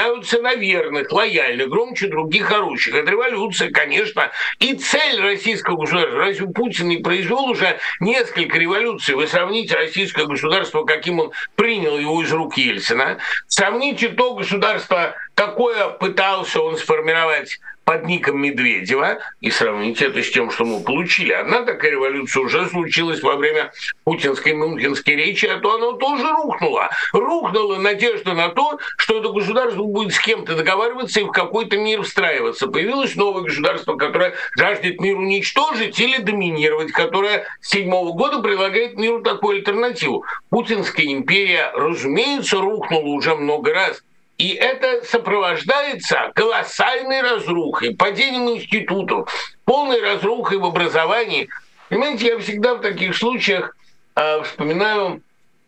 заменяются 0.00 0.40
на 0.40 0.54
верных, 0.54 1.12
лояльных, 1.12 1.68
громче 1.68 2.08
других 2.08 2.50
орущих. 2.50 2.94
Это 2.94 3.10
революция, 3.10 3.70
конечно. 3.70 4.30
И 4.58 4.74
цель 4.74 5.20
российского 5.20 5.76
государства. 5.76 6.18
Разве 6.18 6.46
Путин 6.48 6.88
не 6.88 6.98
произвел 6.98 7.44
уже 7.44 7.78
несколько 8.00 8.58
революций? 8.58 9.14
Вы 9.14 9.26
сравните 9.26 9.74
российское 9.74 10.26
государство, 10.26 10.84
каким 10.84 11.20
он 11.20 11.32
принял 11.56 11.98
его 11.98 12.22
из 12.22 12.32
рук 12.32 12.56
Ельцина. 12.56 13.18
Сравните 13.46 14.08
то 14.08 14.34
государство, 14.34 15.14
какое 15.34 15.88
пытался 15.88 16.60
он 16.60 16.76
сформировать 16.76 17.58
под 17.90 18.06
ником 18.06 18.40
Медведева 18.40 19.18
и 19.40 19.50
сравните 19.50 20.06
это 20.06 20.22
с 20.22 20.30
тем, 20.30 20.52
что 20.52 20.64
мы 20.64 20.78
получили. 20.78 21.32
Одна 21.32 21.62
такая 21.62 21.90
революция 21.90 22.44
уже 22.44 22.68
случилась 22.68 23.20
во 23.20 23.34
время 23.34 23.72
путинской 24.04 24.52
мюнхенской 24.52 25.16
речи, 25.16 25.46
а 25.46 25.58
то 25.58 25.74
оно 25.74 25.94
тоже 25.94 26.30
рухнуло. 26.30 26.88
Рухнула 27.12 27.78
надежда 27.78 28.34
на 28.34 28.50
то, 28.50 28.78
что 28.96 29.18
это 29.18 29.30
государство 29.30 29.82
будет 29.82 30.14
с 30.14 30.20
кем-то 30.20 30.54
договариваться 30.54 31.18
и 31.18 31.24
в 31.24 31.32
какой-то 31.32 31.78
мир 31.78 32.02
встраиваться. 32.02 32.68
Появилось 32.68 33.16
новое 33.16 33.42
государство, 33.42 33.96
которое 33.96 34.34
жаждет 34.56 35.00
мир 35.00 35.16
уничтожить 35.16 35.98
или 35.98 36.18
доминировать, 36.18 36.92
которое 36.92 37.44
с 37.60 37.70
седьмого 37.70 38.12
года 38.12 38.38
предлагает 38.38 38.96
миру 38.98 39.20
такую 39.20 39.56
альтернативу. 39.56 40.24
Путинская 40.48 41.06
империя, 41.06 41.72
разумеется, 41.74 42.60
рухнула 42.60 43.08
уже 43.08 43.34
много 43.34 43.74
раз– 43.74 44.00
и 44.40 44.54
это 44.54 45.04
сопровождается 45.04 46.32
колоссальной 46.34 47.20
разрухой, 47.20 47.94
падением 47.94 48.48
институтов, 48.56 49.30
полной 49.66 50.00
разрухой 50.00 50.56
в 50.56 50.64
образовании. 50.64 51.50
Понимаете, 51.90 52.28
я 52.28 52.38
всегда 52.38 52.76
в 52.76 52.80
таких 52.80 53.14
случаях 53.14 53.76
э, 54.16 54.42
вспоминаю 54.42 55.20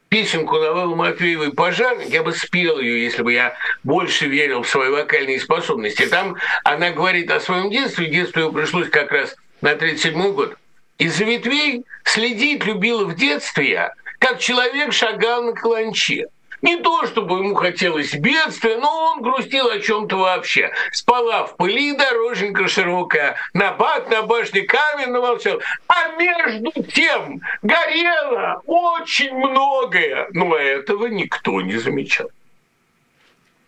песенку 0.09 0.55
Новеллы 0.55 0.97
Матвеевой 0.97 1.53
«Пожарник», 1.53 2.09
я 2.09 2.23
бы 2.23 2.33
спел 2.33 2.79
ее, 2.79 3.05
если 3.05 3.23
бы 3.23 3.35
я 3.35 3.55
больше 3.85 4.27
верил 4.27 4.63
в 4.63 4.69
свои 4.69 4.89
вокальные 4.89 5.39
способности. 5.39 6.07
Там 6.07 6.37
она 6.65 6.93
говорит 6.93 7.31
о 7.31 7.41
своем 7.41 7.71
детстве, 7.71 8.07
детство 8.07 8.41
ее 8.41 8.53
пришлось 8.53 8.89
как 8.89 9.13
раз 9.13 9.37
на 9.61 9.75
37 9.75 10.33
год. 10.33 10.57
Из-за 10.97 11.25
ветвей 11.25 11.85
следить 12.05 12.65
любила 12.65 13.05
в 13.05 13.17
детстве 13.17 13.93
как 14.23 14.39
человек 14.39 14.93
шагал 14.93 15.43
на 15.43 15.53
каланче. 15.53 16.29
Не 16.63 16.77
то, 16.77 17.07
чтобы 17.07 17.39
ему 17.39 17.55
хотелось 17.55 18.15
бедствия, 18.15 18.77
но 18.79 19.13
он 19.13 19.23
грустил 19.23 19.69
о 19.69 19.81
чем-то 19.81 20.17
вообще. 20.17 20.71
Спала 20.93 21.45
в 21.45 21.57
пыли 21.57 21.93
дороженька 21.93 22.69
широкая, 22.69 23.37
на 23.53 23.73
бак 23.73 24.09
на 24.09 24.23
башне 24.23 24.63
камень 24.63 25.11
молчал. 25.11 25.61
А 25.89 26.17
между 26.17 26.71
тем 26.95 27.41
горело 27.63 28.63
очень 28.67 29.35
многое, 29.35 30.29
но 30.33 30.57
этого 30.57 31.07
никто 31.07 31.61
не 31.61 31.79
замечал. 31.79 32.31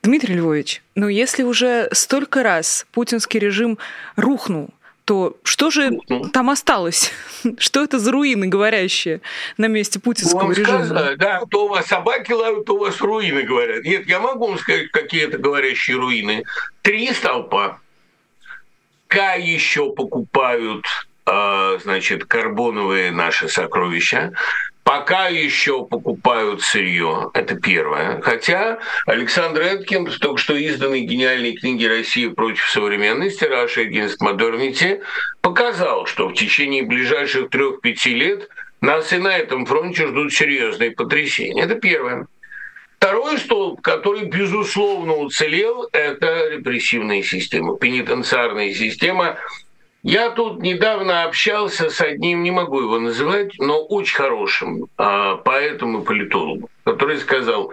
Дмитрий 0.04 0.34
Львович, 0.34 0.82
ну 0.94 1.08
если 1.08 1.42
уже 1.42 1.88
столько 1.90 2.44
раз 2.44 2.86
путинский 2.92 3.40
режим 3.40 3.78
рухнул, 4.16 4.68
то 5.04 5.36
что 5.44 5.70
же 5.70 5.98
ну, 6.08 6.28
там 6.30 6.50
осталось? 6.50 7.12
Что 7.58 7.84
это 7.84 7.98
за 7.98 8.10
руины 8.12 8.46
говорящие 8.46 9.20
на 9.56 9.66
месте 9.66 10.00
путинского 10.00 10.42
вам 10.42 10.52
режима? 10.52 10.84
Сказать, 10.84 11.18
да, 11.18 11.42
то 11.50 11.66
у 11.66 11.68
вас 11.68 11.86
собаки 11.86 12.32
лают, 12.32 12.64
то 12.64 12.74
у 12.74 12.78
вас 12.78 13.00
руины 13.00 13.42
говорят. 13.42 13.84
Нет, 13.84 14.06
я 14.06 14.20
могу 14.20 14.48
вам 14.48 14.58
сказать, 14.58 14.90
какие 14.90 15.24
это 15.24 15.38
говорящие 15.38 15.96
руины. 15.96 16.44
Три 16.82 17.12
столпа. 17.12 17.80
К 19.08 19.36
еще 19.36 19.92
покупают 19.92 20.86
а, 21.26 21.78
значит, 21.78 22.24
карбоновые 22.24 23.10
наши 23.10 23.48
сокровища 23.48 24.32
пока 24.84 25.28
еще 25.28 25.84
покупают 25.86 26.62
сырье. 26.62 27.30
Это 27.34 27.56
первое. 27.56 28.20
Хотя 28.20 28.78
Александр 29.06 29.62
Эткин 29.62 30.06
в 30.06 30.18
только 30.18 30.38
что 30.38 30.54
изданной 30.54 31.00
гениальной 31.00 31.54
книге 31.54 31.88
«Россия 31.88 32.30
против 32.30 32.64
современности» 32.68 33.44
«Russia 33.44 33.88
against 33.88 34.18
modernity» 34.20 35.00
показал, 35.40 36.06
что 36.06 36.28
в 36.28 36.34
течение 36.34 36.84
ближайших 36.84 37.50
трех-пяти 37.50 38.14
лет 38.14 38.48
нас 38.80 39.12
и 39.12 39.16
на 39.16 39.36
этом 39.36 39.64
фронте 39.64 40.06
ждут 40.06 40.32
серьезные 40.32 40.90
потрясения. 40.90 41.64
Это 41.64 41.74
первое. 41.74 42.26
Второй 42.98 43.38
столб, 43.38 43.80
который, 43.82 44.24
безусловно, 44.24 45.14
уцелел, 45.14 45.88
это 45.92 46.48
репрессивная 46.48 47.22
система, 47.22 47.76
пенитенциарная 47.76 48.72
система, 48.72 49.38
я 50.04 50.28
тут 50.28 50.60
недавно 50.60 51.24
общался 51.24 51.88
с 51.88 51.98
одним, 52.02 52.42
не 52.42 52.50
могу 52.50 52.78
его 52.78 52.98
называть, 52.98 53.54
но 53.58 53.82
очень 53.82 54.14
хорошим 54.14 54.86
а, 54.98 55.36
поэтом 55.36 55.98
и 55.98 56.04
политологом, 56.04 56.68
который 56.84 57.16
сказал, 57.16 57.72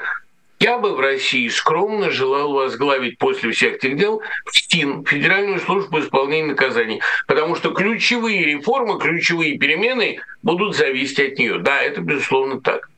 я 0.61 0.77
бы 0.77 0.95
в 0.95 1.01
России 1.01 1.49
скромно 1.49 2.09
желал 2.09 2.53
возглавить 2.53 3.17
после 3.17 3.51
всех 3.51 3.75
этих 3.75 3.97
дел 3.97 4.21
ФТИН, 4.45 5.03
Федеральную 5.03 5.59
службу 5.59 5.99
исполнения 5.99 6.47
наказаний, 6.47 7.01
потому 7.27 7.55
что 7.57 7.71
ключевые 7.71 8.45
реформы, 8.45 8.97
ключевые 8.97 9.57
перемены 9.57 10.21
будут 10.41 10.77
зависеть 10.77 11.19
от 11.19 11.37
нее. 11.37 11.57
Да, 11.59 11.81
это 11.81 11.99
безусловно 11.99 12.61
так. 12.61 12.89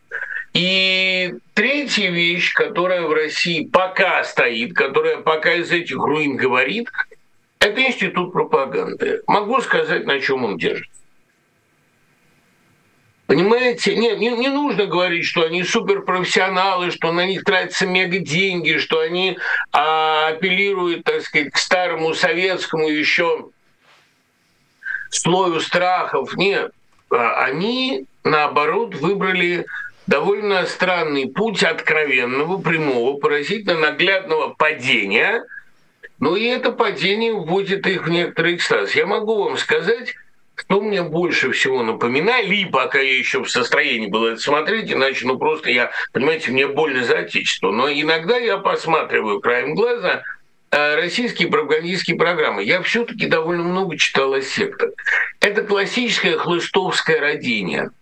И 0.54 1.34
третья 1.56 2.12
вещь, 2.12 2.54
которая 2.54 3.02
в 3.02 3.12
России 3.12 3.66
пока 3.66 4.24
стоит, 4.24 4.76
которая 4.76 5.18
пока 5.18 5.54
из 5.54 5.72
этих 5.72 5.98
руин 5.98 6.36
говорит– 6.36 6.88
это 7.64 7.82
институт 7.82 8.34
пропаганды. 8.34 9.22
Могу 9.28 9.62
сказать, 9.62 10.06
на 10.06 10.20
чем 10.20 10.44
он 10.44 10.58
держится. 10.58 10.92
Понимаете? 13.26 13.96
Нет, 13.96 14.20
не, 14.20 14.30
не 14.32 14.50
нужно 14.50 14.86
говорить, 14.86 15.26
что 15.26 15.44
они 15.44 15.64
суперпрофессионалы, 15.64 16.92
что 16.92 17.12
на 17.14 17.26
них 17.26 17.44
тратятся 17.46 17.88
мега 17.88 18.20
деньги, 18.20 18.78
что 18.78 19.00
они 19.00 19.38
а, 19.72 20.28
апеллируют, 20.28 21.06
так 21.06 21.22
сказать, 21.22 21.52
к 21.52 21.58
старому 21.58 22.14
советскому 22.14 22.90
еще 22.90 23.50
слою 25.10 25.62
страхов. 25.62 26.36
Нет. 26.36 26.74
А, 27.10 27.46
они, 27.46 28.06
наоборот, 28.26 28.96
выбрали 28.96 29.66
довольно 30.06 30.66
странный 30.66 31.28
путь 31.28 31.64
откровенного, 31.64 32.58
прямого, 32.62 33.18
поразительно 33.18 33.80
наглядного 33.80 34.54
падения. 34.54 35.46
Но 36.24 36.38
и 36.38 36.46
это 36.46 36.72
падение 36.72 37.34
вводит 37.34 37.86
их 37.86 38.08
в 38.08 38.10
некоторый 38.10 38.56
экстаз. 38.56 38.96
Я 38.96 39.06
могу 39.06 39.44
вам 39.44 39.58
сказать, 39.58 40.16
что 40.56 40.80
мне 40.80 41.04
больше 41.04 41.52
всего 41.52 41.84
напоминали, 41.84 42.64
пока 42.64 42.98
я 42.98 43.18
еще 43.18 43.44
в 43.44 43.52
состоянии 43.52 44.08
был 44.08 44.28
это 44.28 44.40
смотреть, 44.40 44.90
иначе, 44.90 45.28
ну 45.28 45.38
просто 45.38 45.70
я, 45.70 45.92
понимаете, 46.14 46.52
мне 46.52 46.66
больно 46.66 47.04
за 47.04 47.18
отечество. 47.18 47.72
Но 47.72 47.92
иногда 47.92 48.38
я 48.38 48.58
посматриваю 48.58 49.42
краем 49.42 49.76
глаза 49.76 50.24
э, 50.72 50.96
российские 50.96 51.50
пропагандистские 51.50 52.16
программы. 52.16 52.64
Я 52.64 52.82
все-таки 52.84 53.26
довольно 53.26 53.64
много 53.64 53.98
читал 53.98 54.34
о 54.34 54.42
сектах. 54.42 54.92
Это 55.42 55.62
классическое 55.64 56.38
хлыстовское 56.38 57.20
родение– 57.20 57.90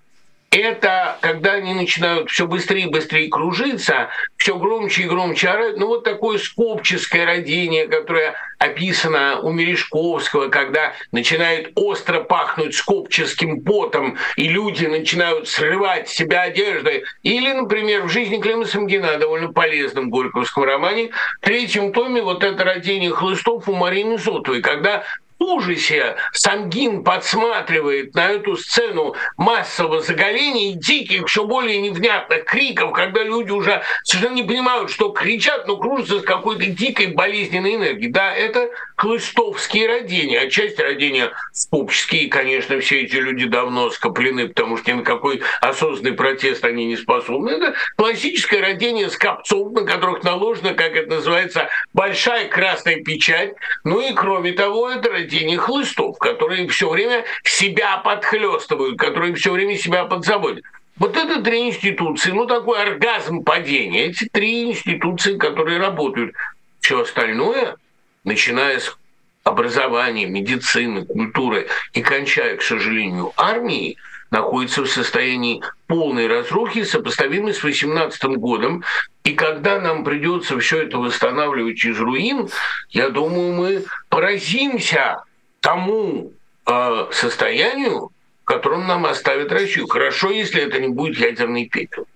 это 0.52 1.18
когда 1.22 1.54
они 1.54 1.74
начинают 1.74 2.30
все 2.30 2.46
быстрее 2.46 2.84
и 2.84 2.90
быстрее 2.90 3.30
кружиться, 3.30 4.10
все 4.36 4.58
громче 4.58 5.04
и 5.04 5.08
громче 5.08 5.48
орать. 5.48 5.78
Ну 5.78 5.88
вот 5.88 6.04
такое 6.04 6.38
скопческое 6.38 7.26
родение, 7.26 7.88
которое 7.88 8.36
описано 8.60 9.40
у 9.42 9.52
Мережковского, 9.52 10.50
когда 10.50 10.94
начинает 11.12 11.72
остро 11.76 12.20
пахнуть 12.20 12.76
скопческим 12.76 13.62
потом, 13.62 14.18
и 14.36 14.50
люди 14.50 14.86
начинают 14.86 15.48
срывать 15.48 16.10
с 16.10 16.14
себя 16.14 16.42
одежды. 16.42 17.06
Или, 17.24 17.54
например, 17.54 18.04
в 18.04 18.10
жизни 18.10 18.38
Климаса 18.38 18.80
Мгина, 18.80 19.18
довольно 19.18 19.54
полезном 19.54 20.10
горьковском 20.10 20.66
романе, 20.66 21.12
в 21.42 21.46
третьем 21.46 21.94
томе 21.94 22.22
вот 22.22 22.44
это 22.44 22.64
родение 22.66 23.12
хлыстов 23.12 23.70
у 23.70 23.74
Марины 23.74 24.18
Зотовой, 24.18 24.62
когда 24.62 25.04
ужасе 25.42 26.16
Самгин 26.34 27.04
подсматривает 27.04 28.14
на 28.16 28.30
эту 28.30 28.56
сцену 28.56 29.16
массового 29.38 30.02
заголения 30.02 30.72
и 30.72 30.76
диких, 30.76 31.28
все 31.28 31.46
более 31.46 31.82
невнятных 31.82 32.46
криков, 32.46 32.94
когда 32.94 33.24
люди 33.24 33.52
уже 33.52 33.82
совершенно 34.04 34.36
не 34.36 34.44
понимают, 34.44 34.92
что 34.92 35.10
кричат, 35.10 35.68
но 35.68 35.78
кружатся 35.78 36.20
с 36.20 36.24
какой-то 36.24 36.66
дикой 36.66 37.08
болезненной 37.08 37.76
энергией. 37.76 38.12
Да, 38.12 38.34
это 38.34 38.70
хлыстовские 38.96 39.88
родения, 39.88 40.42
отчасти 40.42 40.82
родения 40.82 41.32
скупческие, 41.54 42.30
конечно, 42.30 42.80
все 42.80 43.02
эти 43.02 43.16
люди 43.16 43.46
давно 43.46 43.90
скоплены, 43.90 44.48
потому 44.48 44.78
что 44.78 44.92
ни 44.92 44.98
на 44.98 45.04
какой 45.04 45.42
осознанный 45.60 46.14
протест 46.14 46.64
они 46.64 46.86
не 46.86 46.98
способны. 46.98 47.52
Это 47.52 47.74
классическое 47.98 48.62
родение 48.62 49.10
скопцов, 49.10 49.72
на 49.72 49.84
которых 49.84 50.24
наложена, 50.24 50.74
как 50.74 50.96
это 50.96 51.16
называется, 51.16 51.70
большая 51.94 52.48
красная 52.48 52.98
печать. 53.04 53.54
Ну 53.84 54.02
и 54.02 54.14
кроме 54.14 54.54
того, 54.54 54.90
это 54.90 55.10
родение 55.32 55.58
хлыстов, 55.58 56.18
которые 56.18 56.68
все 56.68 56.90
время 56.90 57.24
себя 57.44 57.98
подхлестывают, 57.98 59.00
которые 59.00 59.34
все 59.36 59.52
время 59.52 59.78
себя 59.78 60.06
подзаводят. 60.06 60.64
Вот 60.98 61.16
это 61.18 61.42
три 61.42 61.68
институции, 61.68 62.32
ну 62.32 62.46
такой 62.46 62.82
оргазм 62.82 63.44
падения. 63.44 64.08
Эти 64.08 64.28
три 64.32 64.70
институции, 64.70 65.38
которые 65.38 65.80
работают. 65.80 66.36
Все 66.82 67.02
остальное 67.02 67.76
начиная 68.24 68.80
с 68.80 68.96
образования, 69.44 70.28
медицины, 70.28 71.06
культуры 71.06 71.68
и 71.94 72.02
кончая, 72.02 72.58
к 72.58 72.62
сожалению, 72.62 73.32
армией, 73.38 73.98
находится 74.30 74.84
в 74.84 74.88
состоянии 74.88 75.62
полной 75.88 76.28
разрухи, 76.28 76.84
сопоставимой 76.84 77.54
с 77.54 77.64
18 77.64 78.24
годом. 78.38 78.84
И 79.24 79.34
когда 79.34 79.80
нам 79.80 80.04
придется 80.04 80.58
все 80.60 80.84
это 80.84 80.98
восстанавливать 80.98 81.84
из 81.86 82.00
руин, 82.00 82.50
я 82.90 83.10
думаю, 83.10 83.54
мы 83.54 83.86
поразимся 84.10 85.24
тому 85.60 86.34
э, 86.66 87.06
состоянию, 87.12 88.10
в 88.44 88.46
котором 88.46 88.88
нам 88.88 89.06
оставит 89.06 89.52
Россию. 89.52 89.88
Хорошо, 89.88 90.32
если 90.32 90.62
это 90.62 90.80
не 90.80 90.88
будет 90.88 91.20
ядерный 91.20 91.70
пепел. 91.70 92.08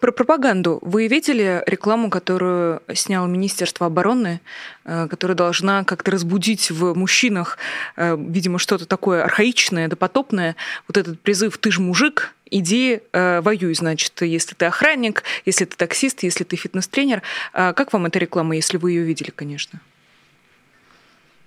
Про 0.00 0.10
пропаганду. 0.10 0.80
Вы 0.82 1.06
видели 1.06 1.62
рекламу, 1.66 2.10
которую 2.10 2.82
сняло 2.92 3.28
Министерство 3.28 3.86
обороны, 3.86 4.40
э, 4.84 5.06
которая 5.08 5.36
должна 5.36 5.84
как-то 5.84 6.10
разбудить 6.10 6.70
в 6.72 6.94
мужчинах, 6.94 7.56
э, 7.96 8.16
видимо, 8.18 8.58
что-то 8.58 8.86
такое 8.86 9.22
архаичное, 9.22 9.86
допотопное, 9.86 10.56
вот 10.88 10.96
этот 10.96 11.20
призыв 11.20 11.56
«ты 11.58 11.70
ж 11.70 11.78
мужик», 11.78 12.34
иди 12.52 13.00
э, 13.12 13.40
воюй, 13.40 13.74
значит, 13.74 14.22
если 14.22 14.54
ты 14.54 14.66
охранник, 14.66 15.24
если 15.44 15.64
ты 15.64 15.76
таксист, 15.76 16.22
если 16.22 16.44
ты 16.44 16.56
фитнес-тренер. 16.56 17.22
Как 17.52 17.92
вам 17.92 18.06
эта 18.06 18.18
реклама, 18.18 18.54
если 18.54 18.76
вы 18.76 18.92
ее 18.92 19.02
видели, 19.02 19.30
конечно? 19.30 19.80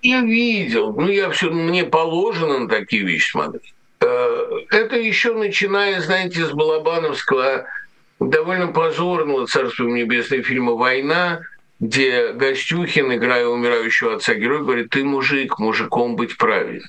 Я 0.02 0.20
видел. 0.20 0.92
Ну, 0.92 1.08
я 1.08 1.30
все, 1.30 1.50
мне 1.50 1.84
положено 1.84 2.58
на 2.58 2.68
такие 2.68 3.02
вещи 3.04 3.30
смотреть. 3.30 3.72
Это 4.00 4.96
еще 4.96 5.32
начиная, 5.34 6.00
знаете, 6.00 6.44
с 6.44 6.50
Балабановского 6.50 7.66
довольно 8.20 8.68
позорного 8.68 9.46
«Царство 9.46 9.84
небесное» 9.84 10.42
фильма 10.42 10.72
«Война», 10.72 11.40
где 11.80 12.32
Гостюхин, 12.32 13.14
играя 13.14 13.46
умирающего 13.46 14.14
отца 14.14 14.34
героя, 14.34 14.60
говорит, 14.60 14.90
ты 14.90 15.04
мужик, 15.04 15.58
мужиком 15.58 16.16
быть 16.16 16.36
правильно. 16.36 16.86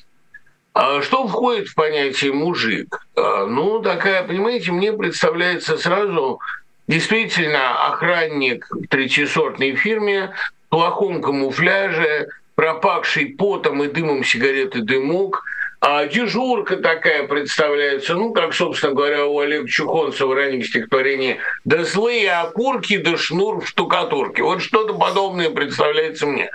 А 0.80 1.02
что 1.02 1.28
входит 1.28 1.70
в 1.70 1.74
понятие 1.74 2.34
мужик? 2.34 3.08
А, 3.16 3.48
ну, 3.48 3.82
такая, 3.82 4.22
понимаете, 4.22 4.72
мне 4.72 4.94
представляется 4.94 5.76
сразу 5.76 6.40
действительно 6.88 7.88
охранник 7.88 8.68
в 8.70 8.86
третьесортной 8.86 9.74
фирме, 9.74 10.36
в 10.68 10.70
плохом 10.70 11.24
камуфляже, 11.24 12.28
пропахший 12.54 13.26
потом 13.26 13.84
и 13.84 13.88
дымом 13.88 14.24
сигареты 14.24 14.84
дымок– 14.84 15.44
а 15.80 16.08
дежурка 16.08 16.78
такая 16.78 17.28
представляется, 17.28 18.16
ну, 18.16 18.34
как, 18.34 18.56
собственно 18.56 18.96
говоря, 18.96 19.28
у 19.28 19.40
Олега 19.40 19.68
Чухонцева 19.68 20.30
в 20.30 20.34
раннем 20.34 20.64
стихотворении 20.64 21.38
«Да 21.66 21.84
злые 21.84 22.32
окурки, 22.34 22.98
да 22.98 23.16
шнур 23.16 23.62
в 23.62 23.68
штукатурке». 23.68 24.42
Вот 24.42 24.64
что-то 24.64 24.96
подобное 24.96 25.52
представляется 25.52 26.26
мне. 26.26 26.50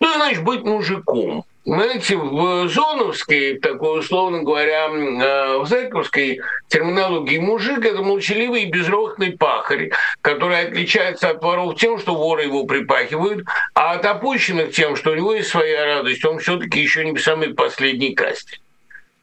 Ну, 0.00 0.12
значит, 0.14 0.42
быть 0.42 0.64
мужиком. 0.64 1.44
Знаете, 1.70 2.16
в 2.16 2.68
зоновской, 2.68 3.60
такой, 3.60 4.00
условно 4.00 4.42
говоря, 4.42 4.88
э, 4.88 5.58
в 5.58 5.66
зэковской 5.66 6.40
терминологии 6.66 7.38
мужик– 7.38 7.84
это 7.86 8.02
молчаливый 8.02 8.64
и 8.64 8.72
безрохный 8.72 9.36
пахарь, 9.38 9.92
который 10.20 10.62
отличается 10.62 11.30
от 11.30 11.40
воров 11.44 11.78
тем, 11.78 12.00
что 12.00 12.16
воры 12.16 12.42
его 12.42 12.64
припахивают, 12.64 13.46
а 13.74 13.92
от 13.92 14.04
опущенных 14.04 14.74
тем, 14.74 14.96
что 14.96 15.12
у 15.12 15.14
него 15.14 15.32
есть 15.32 15.50
своя 15.50 15.84
радость, 15.84 16.24
он 16.24 16.40
все 16.40 16.58
таки 16.58 16.80
еще 16.80 17.04
не 17.04 17.12
в 17.12 17.22
самой 17.22 17.54
последней 17.54 18.16
касте. 18.16 18.58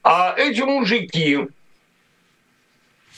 А 0.01 0.33
эти 0.37 0.61
мужики, 0.61 1.49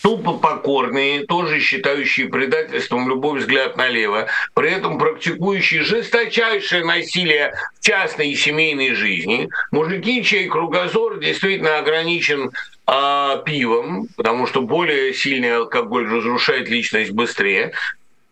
тупо 0.01 0.33
покорные, 0.33 1.25
тоже 1.25 1.59
считающие 1.59 2.27
предательством 2.27 3.09
любой 3.09 3.39
взгляд 3.39 3.77
налево, 3.77 4.27
при 4.53 4.71
этом 4.71 4.97
практикующие 4.97 5.83
жесточайшее 5.83 6.85
насилие 6.85 7.53
в 7.79 7.85
частной 7.85 8.29
и 8.29 8.35
семейной 8.35 8.93
жизни, 8.93 9.49
мужики, 9.71 10.23
чей 10.23 10.47
кругозор 10.47 11.19
действительно 11.19 11.77
ограничен 11.77 12.51
а, 12.85 13.37
пивом, 13.37 14.07
потому 14.15 14.47
что 14.47 14.61
более 14.61 15.13
сильный 15.13 15.57
алкоголь 15.57 16.07
разрушает 16.07 16.69
личность 16.69 17.11
быстрее, 17.11 17.73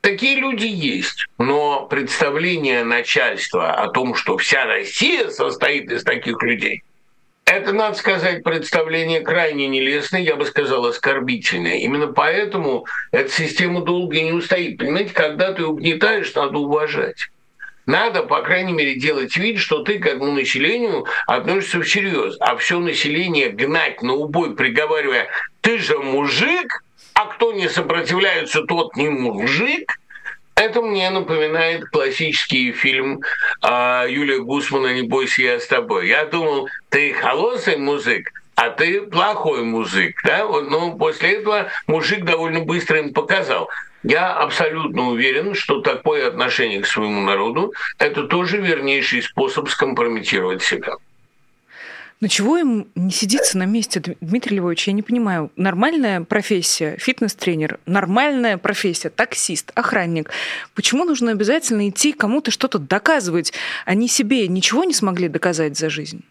Такие 0.01 0.38
люди 0.39 0.65
есть, 0.65 1.25
но 1.38 1.86
представление 1.88 2.86
начальства 2.86 3.73
о 3.73 3.89
том, 3.89 4.15
что 4.15 4.38
вся 4.38 4.65
Россия 4.65 5.30
состоит 5.30 5.91
из 5.91 6.03
таких 6.03 6.41
людей, 6.43 6.84
это, 7.47 7.71
надо 7.71 7.95
сказать, 7.95 8.43
представление 8.43 9.21
крайне 9.21 9.67
нелестное, 9.67 10.21
я 10.21 10.36
бы 10.36 10.45
сказал, 10.45 10.86
оскорбительное. 10.86 11.77
Именно 11.77 12.07
поэтому 12.07 12.86
эта 13.12 13.31
система 13.31 13.81
долго 13.81 14.19
не 14.19 14.33
устоит. 14.33 14.77
Понимаете, 14.77 15.13
когда 15.13 15.53
ты 15.53 15.65
угнетаешь, 15.65 16.33
надо 16.36 16.57
уважать. 16.60 17.29
Надо, 17.86 18.23
по 18.23 18.41
крайней 18.41 18.73
мере, 18.73 18.95
делать 18.95 19.38
вид, 19.38 19.60
что 19.60 19.81
ты 19.81 19.97
к 19.97 20.05
этому 20.05 20.33
населению 20.33 21.05
относишься 21.25 21.81
всерьез. 21.81 22.36
А 22.41 22.57
все 22.57 22.79
население 22.79 23.49
гнать 23.49 24.01
на 24.01 24.13
убой, 24.13 24.53
приговаривая, 24.53 25.29
ты 25.62 25.77
же 25.77 25.97
мужик, 25.97 26.83
а 27.13 27.27
кто 27.27 27.53
не 27.53 27.69
сопротивляется, 27.69 28.63
тот 28.63 28.97
не 28.97 29.07
мужик– 29.07 29.93
это 30.57 30.81
мне 30.81 31.09
напоминает 31.09 31.85
классический 31.89 32.71
фильм 32.71 33.21
э, 33.63 34.05
Юлия 34.09 34.39
Гусмана 34.39 34.93
«Не 34.93 35.03
бойся, 35.03 35.43
я 35.43 35.59
с 35.59 35.67
тобой». 35.67 36.07
Я 36.07 36.25
думал, 36.25 36.67
ты 36.89 37.13
холосый 37.13 37.77
музык, 37.77 38.31
а 38.55 38.71
ты 38.71 39.01
плохой 39.01 39.63
музык. 39.63 40.15
Да? 40.25 40.45
Ну, 40.45 40.97
после 40.97 41.33
этого 41.33 41.67
мужик 41.85 42.25
довольно 42.25 42.61
быстро 42.61 42.99
им 42.99 43.13
показал. 43.13 43.69
Я 44.03 44.33
абсолютно 44.33 45.09
уверен, 45.09 45.53
что 45.53 45.81
такое 45.81 46.27
отношение 46.27 46.81
к 46.81 46.87
своему 46.87 47.21
народу– 47.21 47.73
это 47.99 48.23
тоже 48.23 48.57
вернейший 48.57 49.21
способ 49.21 49.69
скомпрометировать 49.69 50.63
себя. 50.63 50.95
Но 52.19 52.27
чего 52.27 52.58
им 52.58 52.88
не 52.95 53.12
сидится 53.12 53.60
на 53.60 53.65
месте, 53.65 54.01
Дмитрий 54.21 54.58
Львович? 54.58 54.88
Я 54.88 54.93
не 54.93 55.03
понимаю. 55.03 55.51
Нормальная 55.56 56.21
профессия, 56.23 56.97
фитнес-тренер, 56.97 57.80
нормальная 57.86 58.58
профессия, 58.58 59.10
таксист, 59.10 59.71
охранник. 59.75 60.32
Почему 60.73 61.03
нужно 61.03 61.32
обязательно 61.32 61.88
идти 61.89 62.13
кому-то 62.13 62.49
что-то 62.49 62.80
доказывать? 62.80 63.53
Они 63.86 64.08
себе 64.08 64.47
ничего 64.47 64.84
не 64.84 64.95
смогли 64.95 65.27
доказать 65.27 65.77
за 65.77 65.91
жизнь? 65.91 66.23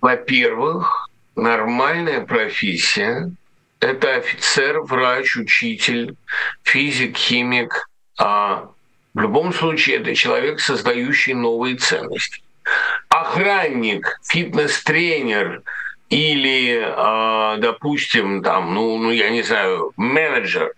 Во-первых, 0.00 1.10
нормальная 1.36 2.22
профессия– 2.22 3.32
это 3.80 4.16
офицер, 4.16 4.80
врач, 4.80 5.36
учитель, 5.36 6.16
физик, 6.62 7.18
химик. 7.18 7.90
А 8.18 8.70
в 9.12 9.20
любом 9.20 9.52
случае 9.52 9.96
это 9.96 10.14
человек, 10.14 10.60
создающий 10.60 11.34
новые 11.34 11.76
ценности 11.76 12.44
охранник, 13.20 14.18
фитнес-тренер 14.24 15.62
или, 16.10 16.82
а, 16.84 17.56
допустим, 17.58 18.42
там, 18.42 18.74
ну, 18.74 18.98
ну, 18.98 19.10
я 19.10 19.30
не 19.30 19.42
знаю, 19.42 19.92
менеджер, 19.96 20.72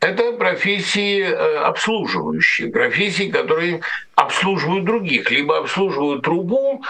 это 0.00 0.32
профессии 0.32 1.22
э, 1.22 1.56
обслуживающие, 1.58 2.70
профессии, 2.70 3.30
которые 3.30 3.80
обслуживают 4.14 4.84
других, 4.84 5.30
либо 5.30 5.58
обслуживают 5.58 6.22
трубу, 6.22 6.82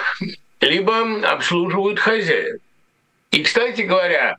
либо 0.61 1.29
обслуживают 1.31 1.99
хозяев. 2.01 2.61
И, 3.31 3.43
кстати 3.43 3.83
говоря, 3.83 4.39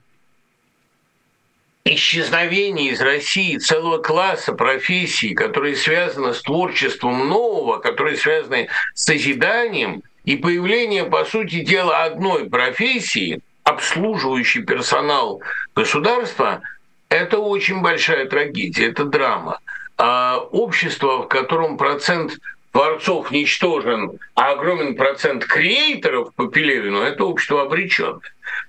исчезновение 1.86 2.92
из 2.92 3.02
России 3.02 3.58
целого 3.58 4.00
класса 4.00 4.54
профессий, 4.54 5.34
которые 5.34 5.76
связаны 5.76 6.34
с 6.34 6.42
творчеством 6.42 7.30
нового, 7.30 7.78
которые 7.78 8.18
связаны 8.18 8.68
с 8.94 9.06
созиданием, 9.06 10.04
и 10.28 10.36
появление, 10.36 11.06
по 11.06 11.24
сути 11.24 11.62
дела, 11.62 12.04
одной 12.04 12.50
профессии, 12.50 13.40
обслуживающий 13.64 14.62
персонал 14.62 15.42
государства, 15.74 16.60
это 17.08 17.40
очень 17.40 17.82
большая 17.82 18.26
трагедия, 18.26 18.90
это 18.90 19.06
драма. 19.06 19.60
А 19.98 20.40
общество, 20.52 21.24
в 21.24 21.28
котором 21.30 21.78
процент 21.78 22.40
творцов 22.72 23.32
ничтожен, 23.32 24.20
а 24.36 24.52
огромен 24.52 24.96
процент 24.96 25.46
креаторов 25.46 26.34
по 26.36 26.48
Пелевину, 26.48 27.02
это 27.02 27.26
общество 27.26 27.64
обреченное 27.64 28.20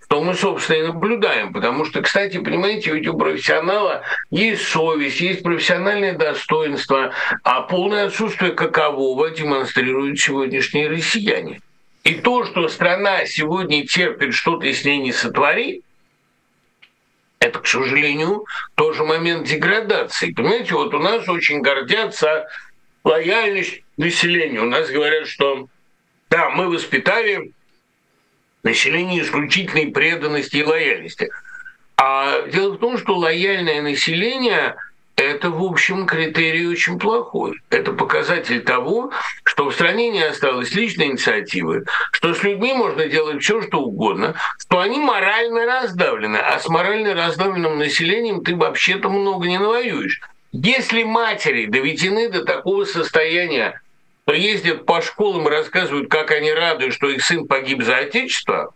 что 0.08 0.22
мы, 0.22 0.34
собственно, 0.34 0.76
и 0.78 0.86
наблюдаем. 0.86 1.52
Потому 1.52 1.84
что, 1.84 2.00
кстати, 2.00 2.38
понимаете, 2.38 2.92
ведь 2.92 3.06
у 3.08 3.16
профессионала 3.16 4.02
есть 4.30 4.66
совесть, 4.66 5.20
есть 5.20 5.42
профессиональное 5.42 6.14
достоинство, 6.14 7.12
а 7.42 7.60
полное 7.60 8.06
отсутствие 8.06 8.52
какового 8.52 9.30
демонстрируют 9.30 10.18
сегодняшние 10.18 10.88
россияне. 10.88 11.60
И 12.04 12.14
то, 12.14 12.44
что 12.46 12.68
страна 12.68 13.26
сегодня 13.26 13.86
терпит, 13.86 14.32
что 14.32 14.56
ты 14.56 14.72
с 14.72 14.82
ней 14.82 14.96
не 14.96 15.12
сотвори, 15.12 15.82
это, 17.38 17.58
к 17.58 17.66
сожалению, 17.66 18.46
тоже 18.76 19.04
момент 19.04 19.46
деградации. 19.46 20.32
Понимаете, 20.32 20.74
вот 20.74 20.94
у 20.94 20.98
нас 20.98 21.28
очень 21.28 21.60
гордятся 21.60 22.46
лояльность 23.04 23.82
населения. 23.98 24.60
У 24.60 24.66
нас 24.66 24.88
говорят, 24.88 25.28
что 25.28 25.68
да, 26.30 26.50
мы 26.50 26.68
воспитали 26.68 27.52
население 28.62 29.22
исключительной 29.22 29.88
преданности 29.88 30.56
и 30.56 30.64
лояльности. 30.64 31.30
А 31.96 32.42
дело 32.48 32.74
в 32.74 32.78
том, 32.78 32.96
что 32.96 33.16
лояльное 33.16 33.82
население 33.82 34.76
это, 35.18 35.50
в 35.50 35.64
общем, 35.64 36.06
критерий 36.06 36.68
очень 36.68 36.96
плохой. 36.96 37.60
Это 37.70 37.92
показатель 37.92 38.60
того, 38.60 39.10
что 39.42 39.68
в 39.68 39.74
стране 39.74 40.10
не 40.10 40.22
осталось 40.22 40.72
личной 40.74 41.06
инициативы, 41.06 41.86
что 42.12 42.34
с 42.34 42.44
людьми 42.44 42.72
можно 42.72 43.04
делать 43.08 43.42
все, 43.42 43.60
что 43.62 43.80
угодно, 43.80 44.36
что 44.58 44.78
они 44.78 45.00
морально 45.00 45.66
раздавлены, 45.66 46.36
а 46.36 46.60
с 46.60 46.68
морально 46.68 47.14
раздавленным 47.14 47.78
населением 47.78 48.44
ты 48.44 48.54
вообще-то 48.54 49.08
много 49.08 49.48
не 49.48 49.58
навоюешь. 49.58 50.20
Если 50.52 51.02
матери 51.02 51.66
доведены 51.66 52.28
до 52.28 52.44
такого 52.44 52.84
состояния, 52.84 53.80
что 54.28 54.34
ездят 54.34 54.84
по 54.84 55.00
школам 55.00 55.48
и 55.48 55.50
рассказывают, 55.50 56.10
как 56.10 56.32
они 56.32 56.52
рады, 56.52 56.90
что 56.90 57.08
их 57.08 57.24
сын 57.24 57.48
погиб 57.48 57.82
за 57.82 57.96
Отечество, 57.96 58.74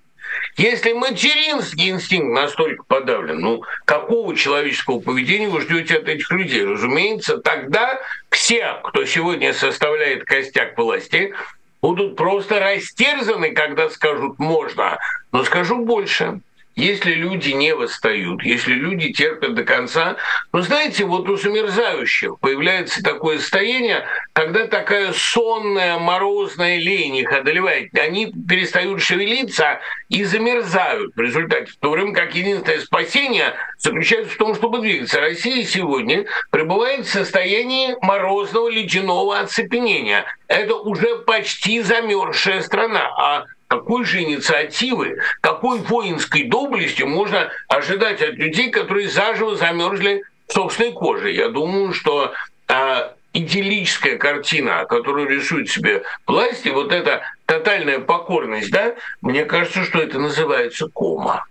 если 0.57 0.95
материнский 0.95 1.91
инстинкт 1.91 2.33
настолько 2.33 2.85
подавлен, 2.85 3.39
ну 3.39 3.63
какого 3.85 4.35
человеческого 4.35 5.01
поведения 5.01 5.51
вы 5.51 5.61
ждете 5.61 5.99
от 5.99 6.09
этих 6.09 6.31
людей? 6.31 6.65
Разумеется, 6.65 7.37
тогда 7.37 8.01
все, 8.31 8.81
кто 8.83 9.05
сегодня 9.05 9.53
составляет 9.53 10.25
костяк 10.25 10.79
власти, 10.79 11.35
будут 11.83 12.17
просто 12.17 12.59
растерзаны, 12.59 13.53
когда 13.53 13.91
скажут 13.91 14.39
«можно». 14.39 14.99
Но 15.33 15.45
скажу 15.45 15.85
больше– 15.85 16.41
если 16.75 17.13
люди 17.15 17.51
не 17.51 17.75
восстают, 17.75 18.43
если 18.43 18.73
люди 18.73 19.13
терпят 19.13 19.55
до 19.55 19.65
конца, 19.65 20.17
ну, 20.53 20.61
знаете, 20.61 21.05
вот 21.05 21.29
у 21.29 21.37
замерзающих 21.37 22.39
появляется 22.41 23.03
такое 23.03 23.39
состояние, 23.39 24.07
когда 24.33 24.67
такая 24.67 25.13
сонная, 25.13 25.99
морозная 25.99 26.79
лень 26.79 27.17
их 27.17 27.33
одолевает. 27.33 27.97
Они 27.99 28.33
перестают 28.33 29.03
шевелиться 29.03 29.81
и 30.09 30.25
замерзают 30.25 31.15
в 31.15 31.21
результате. 31.21 31.73
В 31.73 31.77
то 31.77 31.91
время 31.91 32.15
как 32.15 32.35
единственное 32.35 32.81
спасение 32.81 33.55
заключается 33.79 34.35
в 34.35 34.37
том, 34.37 34.55
чтобы 34.55 34.81
двигаться. 34.81 35.21
Россия 35.21 35.65
сегодня 35.65 36.25
пребывает 36.51 37.07
в 37.07 37.11
состоянии 37.11 37.97
морозного 38.01 38.69
ледяного 38.69 39.41
оцепенения. 39.41 40.25
Это 40.49 40.75
уже 40.77 41.19
почти 41.19 41.81
замерзшая 41.81 42.63
страна. 42.63 43.11
А 43.19 43.45
какой 43.73 44.05
же 44.05 44.21
инициативы, 44.21 45.17
какой 45.41 45.79
воинской 45.79 46.43
доблести 46.43 47.05
можно 47.05 47.51
ожидать 47.69 48.21
от 48.21 48.35
людей, 48.35 48.71
которые 48.71 49.09
заживо 49.09 49.57
замерзли 49.57 50.25
собственной 50.47 50.93
коже? 50.93 51.33
Я 51.33 51.49
думаю, 51.49 51.95
что 51.95 52.35
а, 52.69 53.15
идиллическая 53.33 54.19
картина, 54.19 54.85
которую 54.85 55.27
рисует 55.27 55.71
себе 55.71 56.03
власти, 56.27 56.69
вот 56.69 56.93
эта 56.93 57.23
тотальная 57.47 57.99
покорность, 57.99 58.71
да, 58.71 58.95
мне 59.23 59.47
кажется, 59.47 59.85
что 59.85 60.01
это 60.01 60.19
называется 60.19 60.89
кома. 60.89 61.47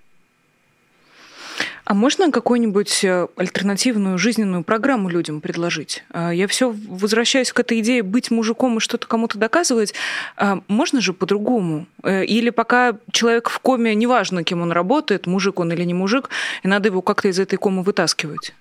А 1.85 1.93
можно 1.93 2.31
какую-нибудь 2.31 3.03
э, 3.03 3.27
альтернативную 3.35 4.17
жизненную 4.17 4.63
программу 4.63 5.09
людям 5.09 5.41
предложить? 5.41 6.03
А, 6.11 6.31
я 6.31 6.47
все 6.47 6.73
возвращаюсь 6.87 7.51
к 7.51 7.59
этой 7.59 7.79
идее 7.79 8.03
быть 8.03 8.31
мужиком 8.31 8.77
и 8.77 8.79
что-то 8.79 9.07
кому-то 9.07 9.37
доказывать. 9.37 9.93
А, 10.37 10.61
можно 10.67 11.01
же 11.01 11.13
по-другому? 11.13 11.87
Э, 12.03 12.23
или 12.23 12.49
пока 12.49 12.97
человек 13.11 13.49
в 13.49 13.59
коме, 13.59 13.95
неважно, 13.95 14.43
кем 14.43 14.61
он 14.61 14.71
работает, 14.71 15.27
мужик 15.27 15.59
он 15.59 15.71
или 15.71 15.83
не 15.83 15.93
мужик, 15.93 16.29
и 16.63 16.67
надо 16.67 16.89
его 16.89 17.01
как-то 17.01 17.27
из 17.27 17.39
этой 17.39 17.57
комы 17.57 17.83
вытаскивать? 17.83 18.53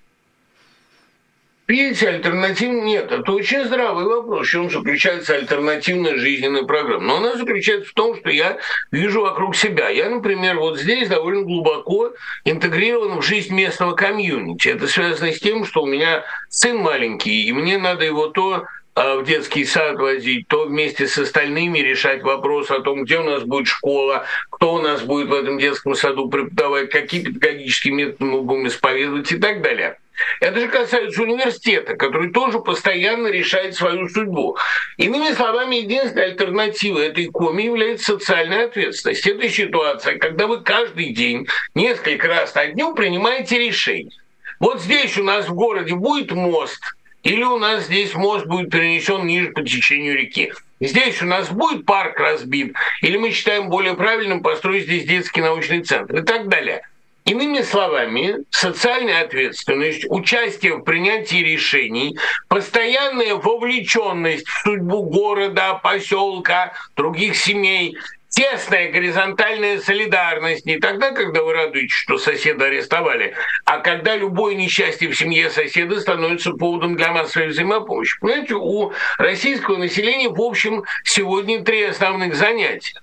Видите, 1.71 2.09
альтернатив 2.09 2.69
нет. 2.69 3.13
Это 3.13 3.31
очень 3.31 3.63
здравый 3.63 4.03
вопрос. 4.03 4.45
В 4.45 4.51
чем 4.51 4.69
заключается 4.69 5.35
альтернативная 5.35 6.17
жизненная 6.17 6.63
программа? 6.63 7.05
Но 7.05 7.17
она 7.19 7.37
заключается 7.37 7.89
в 7.89 7.93
том, 7.93 8.17
что 8.17 8.29
я 8.29 8.57
вижу 8.91 9.21
вокруг 9.21 9.55
себя. 9.55 9.87
Я, 9.87 10.09
например, 10.09 10.57
вот 10.59 10.77
здесь 10.77 11.07
довольно 11.07 11.43
глубоко 11.43 12.11
интегрирован 12.43 13.19
в 13.19 13.21
жизнь 13.21 13.55
местного 13.55 13.93
комьюнити. 13.93 14.67
Это 14.67 14.85
связано 14.85 15.31
с 15.31 15.39
тем, 15.39 15.63
что 15.63 15.83
у 15.83 15.85
меня 15.85 16.25
сын 16.49 16.75
маленький, 16.75 17.45
и 17.45 17.53
мне 17.53 17.77
надо 17.77 18.03
его 18.03 18.27
то 18.27 18.65
а, 18.93 19.15
в 19.19 19.23
детский 19.23 19.63
сад 19.63 19.95
возить, 19.95 20.49
то 20.49 20.65
вместе 20.65 21.07
с 21.07 21.17
остальными 21.17 21.79
решать 21.79 22.21
вопрос 22.21 22.69
о 22.69 22.81
том, 22.81 23.05
где 23.05 23.19
у 23.19 23.23
нас 23.23 23.43
будет 23.43 23.67
школа, 23.67 24.25
кто 24.49 24.73
у 24.73 24.81
нас 24.81 25.03
будет 25.03 25.29
в 25.29 25.33
этом 25.33 25.57
детском 25.57 25.95
саду 25.95 26.27
преподавать, 26.27 26.89
какие 26.89 27.23
педагогические 27.23 27.93
методы 27.93 28.25
мы 28.25 28.41
будем 28.41 28.67
исповедовать 28.67 29.31
и 29.31 29.37
так 29.37 29.61
далее. 29.61 30.00
Это 30.39 30.59
же 30.59 30.67
касается 30.67 31.21
университета, 31.21 31.95
который 31.95 32.31
тоже 32.31 32.59
постоянно 32.59 33.27
решает 33.27 33.75
свою 33.75 34.09
судьбу. 34.09 34.57
Иными 34.97 35.33
словами, 35.33 35.77
единственная 35.77 36.27
альтернатива 36.27 36.99
этой 36.99 37.27
коме 37.27 37.65
является 37.65 38.13
социальная 38.13 38.65
ответственность. 38.65 39.25
Это 39.27 39.49
ситуация, 39.49 40.17
когда 40.17 40.47
вы 40.47 40.61
каждый 40.61 41.13
день, 41.13 41.47
несколько 41.75 42.27
раз 42.27 42.55
на 42.55 42.67
дню 42.67 42.93
принимаете 42.95 43.59
решение. 43.59 44.11
Вот 44.59 44.81
здесь 44.81 45.17
у 45.17 45.23
нас 45.23 45.47
в 45.47 45.53
городе 45.53 45.95
будет 45.95 46.31
мост, 46.31 46.81
или 47.23 47.43
у 47.43 47.57
нас 47.57 47.85
здесь 47.85 48.13
мост 48.15 48.45
будет 48.45 48.71
перенесен 48.71 49.25
ниже 49.25 49.49
по 49.49 49.61
течению 49.63 50.17
реки. 50.17 50.53
Здесь 50.79 51.21
у 51.21 51.25
нас 51.25 51.49
будет 51.49 51.85
парк 51.85 52.19
разбит, 52.19 52.75
или 53.01 53.17
мы 53.17 53.31
считаем 53.31 53.69
более 53.69 53.95
правильным 53.95 54.41
построить 54.41 54.85
здесь 54.85 55.05
детский 55.05 55.41
научный 55.41 55.83
центр 55.83 56.17
и 56.17 56.21
так 56.23 56.47
далее. 56.47 56.81
Иными 57.25 57.61
словами, 57.61 58.37
социальная 58.49 59.21
ответственность, 59.21 60.05
участие 60.09 60.77
в 60.77 60.81
принятии 60.81 61.37
решений, 61.37 62.17
постоянная 62.47 63.35
вовлеченность 63.35 64.47
в 64.47 64.61
судьбу 64.63 65.03
города, 65.03 65.75
поселка, 65.75 66.73
других 66.95 67.35
семей, 67.35 67.95
тесная 68.29 68.91
горизонтальная 68.91 69.79
солидарность 69.79 70.65
не 70.65 70.79
тогда, 70.79 71.11
когда 71.11 71.43
вы 71.43 71.53
радуетесь, 71.53 71.93
что 71.93 72.17
соседа 72.17 72.65
арестовали, 72.65 73.35
а 73.65 73.77
когда 73.77 74.15
любое 74.15 74.55
несчастье 74.55 75.07
в 75.07 75.15
семье 75.15 75.51
соседа 75.51 75.99
становится 75.99 76.51
поводом 76.53 76.95
для 76.95 77.11
массовой 77.11 77.49
взаимопомощи. 77.49 78.19
Понимаете, 78.19 78.55
у 78.55 78.93
российского 79.19 79.77
населения, 79.77 80.29
в 80.29 80.41
общем, 80.41 80.83
сегодня 81.03 81.63
три 81.63 81.83
основных 81.83 82.35
занятия. 82.35 82.99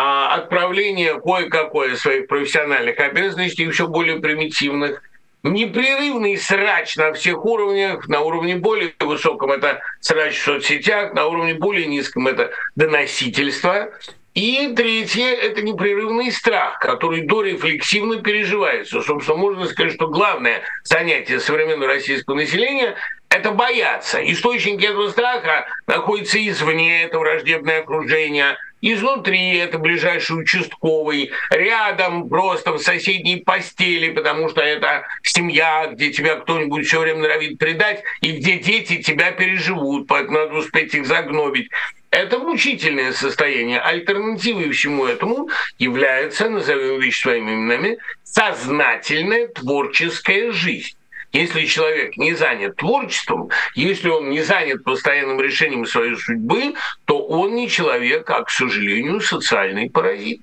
А 0.00 0.32
отправление 0.36 1.20
кое-какое 1.20 1.96
своих 1.96 2.28
профессиональных 2.28 3.00
обязанностей, 3.00 3.64
еще 3.64 3.88
более 3.88 4.20
примитивных, 4.20 5.02
непрерывный 5.42 6.36
срач 6.36 6.94
на 6.94 7.12
всех 7.14 7.44
уровнях, 7.44 8.06
на 8.06 8.20
уровне 8.20 8.54
более 8.54 8.94
высоком 9.00 9.50
это 9.50 9.80
срач 9.98 10.38
в 10.38 10.44
соцсетях, 10.44 11.14
на 11.14 11.26
уровне 11.26 11.54
более 11.54 11.86
низком 11.86 12.28
это 12.28 12.52
доносительство. 12.76 13.90
И 14.34 14.72
третье– 14.76 15.34
это 15.42 15.62
непрерывный 15.62 16.30
страх, 16.30 16.78
который 16.78 17.22
дорефлексивно 17.22 18.22
переживается. 18.22 19.02
Собственно, 19.02 19.36
можно 19.36 19.66
сказать, 19.66 19.94
что 19.94 20.06
главное 20.06 20.62
занятие 20.84 21.40
современного 21.40 21.88
российского 21.94 22.36
населения– 22.36 22.94
это 23.30 23.50
бояться. 23.50 24.20
Источники 24.30 24.84
этого 24.84 25.08
страха 25.08 25.66
находятся 25.88 26.38
извне, 26.38 27.02
это 27.02 27.18
враждебное 27.18 27.80
окружение– 27.80 28.56
Изнутри 28.80 29.56
это 29.56 29.78
ближайший 29.78 30.40
участковый, 30.40 31.30
рядом 31.50 32.28
просто 32.28 32.72
в 32.72 32.78
соседней 32.78 33.36
постели, 33.36 34.10
потому 34.10 34.48
что 34.48 34.60
это 34.60 35.04
семья, 35.22 35.88
где 35.92 36.12
тебя 36.12 36.36
кто-нибудь 36.36 36.86
все 36.86 37.00
время 37.00 37.22
норовит 37.22 37.58
предать, 37.58 38.02
и 38.20 38.32
где 38.32 38.58
дети 38.58 39.02
тебя 39.02 39.32
переживут, 39.32 40.06
поэтому 40.06 40.38
надо 40.38 40.54
успеть 40.54 40.94
их 40.94 41.06
загнобить. 41.06 41.70
Это 42.10 42.38
мучительное 42.38 43.12
состояние. 43.12 43.80
Альтернативой 43.80 44.70
всему 44.70 45.06
этому 45.06 45.48
является, 45.78 46.48
назовем 46.48 47.00
вещи 47.00 47.20
своими 47.20 47.50
именами, 47.50 47.98
сознательная 48.24 49.48
творческая 49.48 50.52
жизнь. 50.52 50.97
Если 51.32 51.66
человек 51.66 52.16
не 52.16 52.34
занят 52.34 52.76
творчеством, 52.76 53.50
если 53.74 54.08
он 54.08 54.30
не 54.30 54.40
занят 54.42 54.82
постоянным 54.82 55.40
решением 55.40 55.84
своей 55.84 56.16
судьбы, 56.16 56.74
то 57.04 57.18
он 57.18 57.54
не 57.54 57.68
человек, 57.68 58.30
а, 58.30 58.42
к 58.42 58.50
сожалению, 58.50 59.20
социальный 59.20 59.90
паразит. 59.90 60.40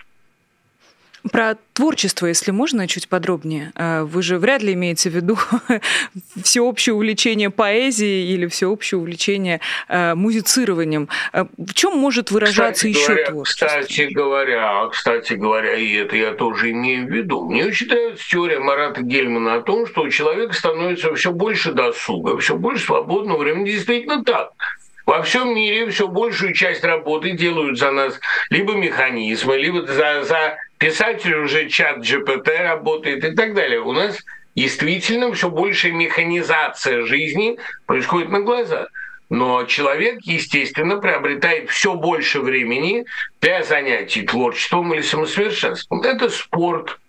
Про 1.32 1.56
творчество, 1.74 2.28
если 2.28 2.52
можно, 2.52 2.88
чуть 2.88 3.08
подробнее. 3.10 3.72
Э, 3.76 4.04
вы 4.04 4.22
же 4.22 4.38
вряд 4.38 4.62
ли 4.62 4.74
имеете 4.74 5.10
в 5.10 5.16
виду 5.16 5.38
всеобщее 6.42 6.94
увлечение 6.94 7.50
поэзией 7.50 8.34
или 8.34 8.48
всеобщее 8.48 9.00
увлечение 9.00 9.60
э, 9.88 10.14
музицированием. 10.14 11.10
Э, 11.34 11.46
в 11.58 11.74
чем 11.74 11.98
может 11.98 12.32
выражаться 12.32 12.88
кстати 12.88 12.88
еще 12.88 13.08
говоря, 13.08 13.26
творчество? 13.26 13.66
Кстати 13.66 14.02
говоря, 14.14 14.88
кстати 14.92 15.34
говоря, 15.34 15.76
и 15.76 15.94
это 15.94 16.16
я 16.16 16.34
тоже 16.34 16.72
имею 16.72 17.08
в 17.08 17.12
виду. 17.12 17.50
Мне 17.50 17.66
очень 17.66 17.88
нравится 17.88 18.24
теория 18.30 18.60
Марата 18.60 19.02
Гельмана 19.02 19.56
о 19.56 19.62
том, 19.62 19.88
что 19.88 20.02
у 20.02 20.10
человека 20.10 20.54
становится 20.54 21.14
все 21.16 21.32
больше 21.32 21.74
досуга, 21.74 22.38
все 22.38 22.56
больше 22.56 22.86
свободного 22.86 23.40
времени. 23.40 23.72
Действительно 23.72 24.24
так. 24.24 24.52
Во 25.06 25.22
всем 25.22 25.54
мире 25.54 25.90
все 25.92 26.08
большую 26.08 26.54
часть 26.54 26.84
работы 26.84 27.32
делают 27.32 27.78
за 27.78 27.92
нас 27.92 28.20
либо 28.50 28.74
механизмы, 28.74 29.58
либо 29.58 29.86
за, 29.86 30.24
за 30.24 30.58
писатель 30.80 31.36
уже 31.36 31.70
чат 31.70 32.00
GPT 32.00 32.64
работает 32.64 33.24
и 33.24 33.36
так 33.36 33.54
далее. 33.54 33.82
У 33.82 33.92
нас 33.92 34.18
действительно 34.56 35.32
все 35.34 35.50
большая 35.50 35.92
механизация 35.92 37.06
жизни 37.06 37.58
происходит 37.86 38.30
на 38.30 38.42
глазах. 38.42 38.88
Но 39.30 39.64
человек, 39.66 40.20
естественно, 40.24 40.98
приобретает 40.98 41.70
все 41.70 41.96
больше 41.96 42.40
времени 42.40 43.06
для 43.42 43.64
занятий 43.64 44.24
творчеством 44.24 44.94
или 44.94 45.02
самосовершенством. 45.02 46.02
Это 46.02 46.30
спорт, 46.30 47.00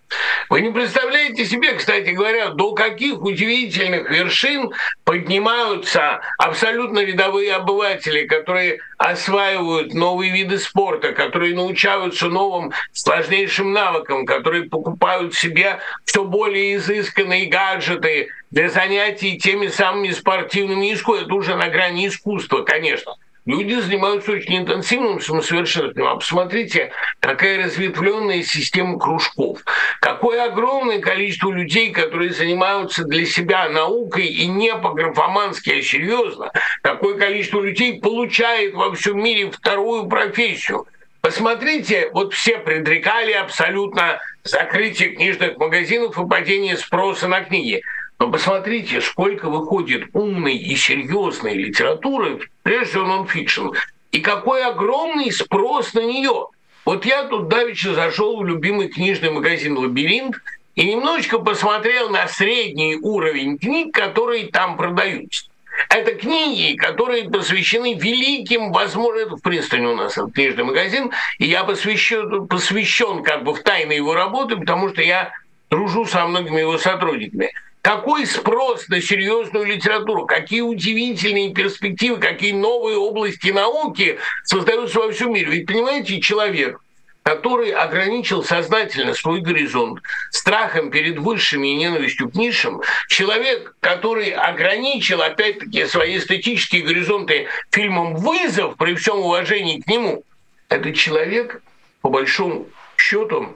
вы 0.49 0.61
не 0.61 0.71
представляете 0.71 1.45
себе, 1.45 1.73
кстати 1.73 2.11
говоря, 2.11 2.49
до 2.49 2.73
каких 2.73 3.21
удивительных 3.21 4.09
вершин 4.09 4.71
поднимаются 5.03 6.21
абсолютно 6.37 6.99
рядовые 6.99 7.53
обыватели, 7.53 8.25
которые 8.25 8.79
осваивают 8.97 9.93
новые 9.93 10.31
виды 10.31 10.57
спорта, 10.57 11.11
которые 11.11 11.53
научаются 11.53 12.27
новым 12.27 12.71
сложнейшим 12.93 13.73
навыкам, 13.73 14.25
которые 14.25 14.69
покупают 14.69 15.33
себе 15.35 15.79
все 16.05 16.23
более 16.23 16.77
изысканные 16.77 17.47
гаджеты 17.47 18.29
для 18.51 18.69
занятий 18.69 19.37
теми 19.37 19.67
самыми 19.67 20.11
спортивными 20.11 20.93
искусствами. 20.93 21.27
Это 21.27 21.35
уже 21.35 21.55
на 21.55 21.67
грани 21.69 22.07
искусства, 22.07 22.63
конечно. 22.63 23.15
Люди 23.47 23.75
занимаются 23.75 24.33
очень 24.33 24.57
интенсивным 24.57 25.21
самосовершенствованием. 25.21 26.11
А 26.11 26.17
посмотрите, 26.17 26.91
какая 27.21 27.63
разветвленная 27.63 28.43
система 28.43 28.99
кружков. 28.99 29.61
Какое 30.01 30.43
огромное 30.43 30.99
количество 30.99 31.49
людей, 31.49 31.93
которые 31.93 32.33
занимаются 32.33 33.05
для 33.05 33.25
себя 33.25 33.69
наукой 33.69 34.25
и 34.25 34.47
не 34.47 34.75
по-графомански, 34.75 35.69
а 35.69 35.81
серьезно. 35.81 36.51
Какое 36.81 37.17
количество 37.17 37.61
людей 37.61 38.01
получает 38.01 38.73
во 38.73 38.93
всем 38.93 39.23
мире 39.23 39.49
вторую 39.49 40.07
профессию. 40.09 40.85
Посмотрите, 41.21 42.09
вот 42.11 42.33
все 42.33 42.57
предрекали 42.57 43.31
абсолютно 43.31 44.19
закрытие 44.43 45.11
книжных 45.11 45.57
магазинов 45.57 46.19
и 46.19 46.27
падение 46.27 46.75
спроса 46.75 47.29
на 47.29 47.41
книги. 47.41 47.81
Но 48.19 48.31
посмотрите, 48.31 48.99
сколько 49.01 49.49
выходит 49.49 50.09
умной 50.13 50.55
и 50.55 50.75
серьезной 50.75 51.53
литературы, 51.53 52.39
прежде 52.63 52.91
всего 52.91 53.05
нон-фикшн, 53.05 53.67
и 54.11 54.19
какой 54.21 54.65
огромный 54.65 55.31
спрос 55.31 55.93
на 55.93 56.03
нее. 56.03 56.47
Вот 56.85 57.05
я 57.05 57.25
тут 57.25 57.47
давеча 57.47 57.93
зашел 57.93 58.37
в 58.37 58.45
любимый 58.45 58.87
книжный 58.87 59.29
магазин 59.29 59.77
«Лабиринт» 59.77 60.35
и 60.75 60.85
немножечко 60.85 61.39
посмотрел 61.39 62.09
на 62.09 62.27
средний 62.27 62.95
уровень 62.95 63.57
книг, 63.57 63.93
которые 63.93 64.47
там 64.47 64.77
продаются. 64.77 65.45
Это 65.89 66.15
книги, 66.15 66.75
которые 66.75 67.29
посвящены 67.29 67.93
великим, 67.93 68.71
возможно, 68.71 69.19
это 69.19 69.35
в 69.35 69.41
Принстоне 69.41 69.89
у 69.89 69.95
нас 69.95 70.17
книжный 70.33 70.63
магазин, 70.63 71.11
и 71.37 71.45
я 71.45 71.63
посвящен, 71.63 72.47
посвящен 72.47 73.21
как 73.21 73.43
бы 73.43 73.53
в 73.53 73.61
тайны 73.61 73.91
его 73.91 74.15
работы, 74.15 74.55
потому 74.55 74.89
что 74.89 75.03
я 75.03 75.31
дружу 75.69 76.05
со 76.05 76.25
многими 76.25 76.61
его 76.61 76.77
сотрудниками. 76.77 77.51
Какой 77.81 78.25
спрос 78.25 78.89
на 78.89 79.01
серьезную 79.01 79.65
литературу, 79.65 80.25
какие 80.25 80.61
удивительные 80.61 81.53
перспективы, 81.53 82.17
какие 82.17 82.51
новые 82.51 82.97
области 82.97 83.49
науки 83.49 84.17
создаются 84.43 84.99
во 84.99 85.11
всем 85.11 85.33
мире. 85.33 85.51
Ведь, 85.51 85.67
понимаете, 85.67 86.19
человек, 86.19 86.81
который 87.23 87.71
ограничил 87.71 88.43
сознательно 88.43 89.13
свой 89.13 89.41
горизонт 89.41 90.01
страхом 90.31 90.91
перед 90.91 91.17
высшими 91.19 91.67
и 91.67 91.75
ненавистью 91.75 92.29
к 92.29 92.35
низшим, 92.35 92.81
человек, 93.09 93.75
который 93.79 94.31
ограничил, 94.31 95.21
опять-таки, 95.21 95.85
свои 95.85 96.17
эстетические 96.17 96.83
горизонты 96.83 97.47
фильмом 97.71 98.15
«Вызов» 98.15 98.75
при 98.75 98.95
всем 98.95 99.19
уважении 99.19 99.79
к 99.79 99.87
нему, 99.87 100.23
это 100.67 100.91
человек, 100.93 101.61
по 102.01 102.09
большому 102.09 102.67
счету, 102.97 103.55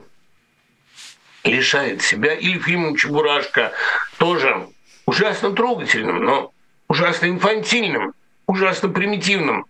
лишает 1.44 2.02
себя, 2.02 2.34
или 2.34 2.58
фильмом 2.58 2.96
«Чебурашка» 2.96 3.72
тоже 4.18 4.68
ужасно 5.06 5.52
трогательным, 5.52 6.24
но 6.24 6.52
ужасно 6.88 7.26
инфантильным, 7.26 8.14
ужасно 8.46 8.88
примитивным. 8.88 9.66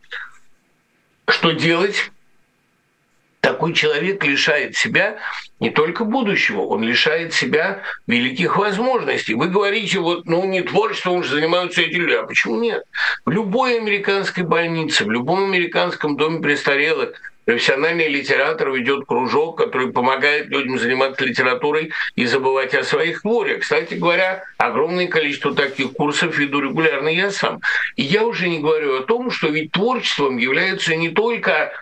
Что 1.28 1.52
делать? 1.52 2.10
Такой 3.40 3.72
человек 3.72 4.24
лишает 4.24 4.76
себя 4.76 5.18
не 5.58 5.70
только 5.70 6.04
будущего, 6.04 6.60
он 6.60 6.84
лишает 6.84 7.34
себя 7.34 7.82
великих 8.06 8.56
возможностей. 8.56 9.34
Вы 9.34 9.48
говорите, 9.48 9.98
вот, 9.98 10.26
ну, 10.26 10.44
не 10.44 10.62
творчеством 10.62 11.14
уже 11.16 11.30
занимаются 11.30 11.82
эти 11.82 11.94
люди. 11.94 12.12
А 12.12 12.22
почему 12.22 12.60
нет? 12.60 12.84
В 13.24 13.30
любой 13.30 13.78
американской 13.78 14.44
больнице, 14.44 15.04
в 15.04 15.10
любом 15.10 15.44
американском 15.44 16.16
доме 16.16 16.40
престарелых 16.40 17.31
Профессиональный 17.44 18.08
литератор 18.08 18.70
ведет 18.70 19.04
кружок, 19.04 19.58
который 19.58 19.92
помогает 19.92 20.46
людям 20.46 20.78
заниматься 20.78 21.24
литературой 21.24 21.92
и 22.14 22.24
забывать 22.24 22.74
о 22.74 22.84
своих 22.84 23.22
хворях. 23.22 23.62
Кстати 23.62 23.94
говоря, 23.94 24.44
огромное 24.58 25.08
количество 25.08 25.54
таких 25.54 25.92
курсов 25.92 26.38
веду 26.38 26.60
регулярно 26.60 27.08
я 27.08 27.30
сам. 27.30 27.60
И 27.96 28.02
я 28.02 28.24
уже 28.24 28.48
не 28.48 28.60
говорю 28.60 28.98
о 28.98 29.02
том, 29.02 29.30
что 29.30 29.48
ведь 29.48 29.72
творчеством 29.72 30.36
является 30.36 30.94
не 30.94 31.08
только 31.08 31.72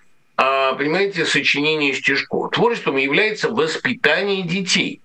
а, 0.42 0.73
понимаете, 0.73 1.27
сочинение 1.27 1.92
стишков. 1.92 2.53
Творчеством 2.53 2.96
является 2.96 3.51
воспитание 3.51 4.42
детей. 4.42 5.03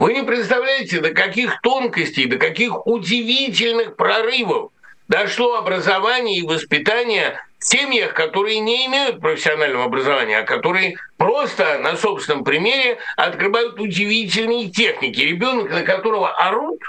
Вы 0.00 0.14
не 0.14 0.24
представляете, 0.24 1.00
до 1.00 1.10
каких 1.10 1.60
тонкостей, 1.62 2.26
до 2.26 2.36
каких 2.36 2.84
удивительных 2.88 3.94
прорывов 3.94 4.72
дошло 5.06 5.54
образование 5.54 6.40
и 6.40 6.46
воспитание 6.46 7.38
семьях, 7.64 8.14
которые 8.14 8.60
не 8.60 8.86
имеют 8.86 9.20
профессионального 9.20 9.84
образования, 9.84 10.38
а 10.38 10.42
которые 10.42 10.96
просто 11.16 11.78
на 11.78 11.96
собственном 11.96 12.44
примере 12.44 12.98
открывают 13.16 13.78
удивительные 13.78 14.70
техники. 14.70 15.20
Ребенок, 15.20 15.70
на 15.70 15.82
которого 15.82 16.30
орут, 16.30 16.80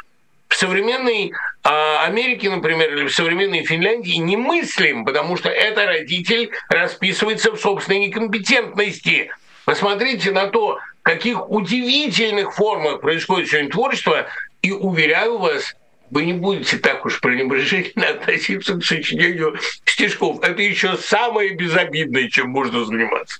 в 0.53 0.55
современной 0.55 1.31
э, 1.31 1.97
Америке, 2.05 2.49
например, 2.49 2.95
или 2.95 3.07
в 3.07 3.13
современной 3.13 3.63
Финляндии 3.63 4.17
немыслим, 4.17 5.03
потому 5.03 5.35
что 5.35 5.49
это 5.49 5.85
родитель 5.85 6.51
расписывается 6.69 7.51
в 7.51 7.59
собственной 7.59 8.07
некомпетентности. 8.07 9.31
Посмотрите 9.65 10.31
на 10.31 10.47
то, 10.47 10.77
каких 11.01 11.49
удивительных 11.49 12.53
формах 12.53 13.01
происходит 13.01 13.49
сегодня 13.49 13.71
творчество, 13.71 14.27
и 14.61 14.71
уверяю 14.71 15.39
вас, 15.39 15.75
вы 16.13 16.25
не 16.25 16.33
будете 16.33 16.77
так 16.77 17.05
уж 17.05 17.19
пренебрежительно 17.19 18.07
относиться 18.09 18.75
к 18.75 18.85
сочинению 18.85 19.57
стишков. 19.85 20.43
Это 20.43 20.61
еще 20.61 20.95
самое 20.97 21.55
безобидное, 21.55 22.29
чем 22.29 22.49
можно 22.49 22.85
заниматься. 22.85 23.39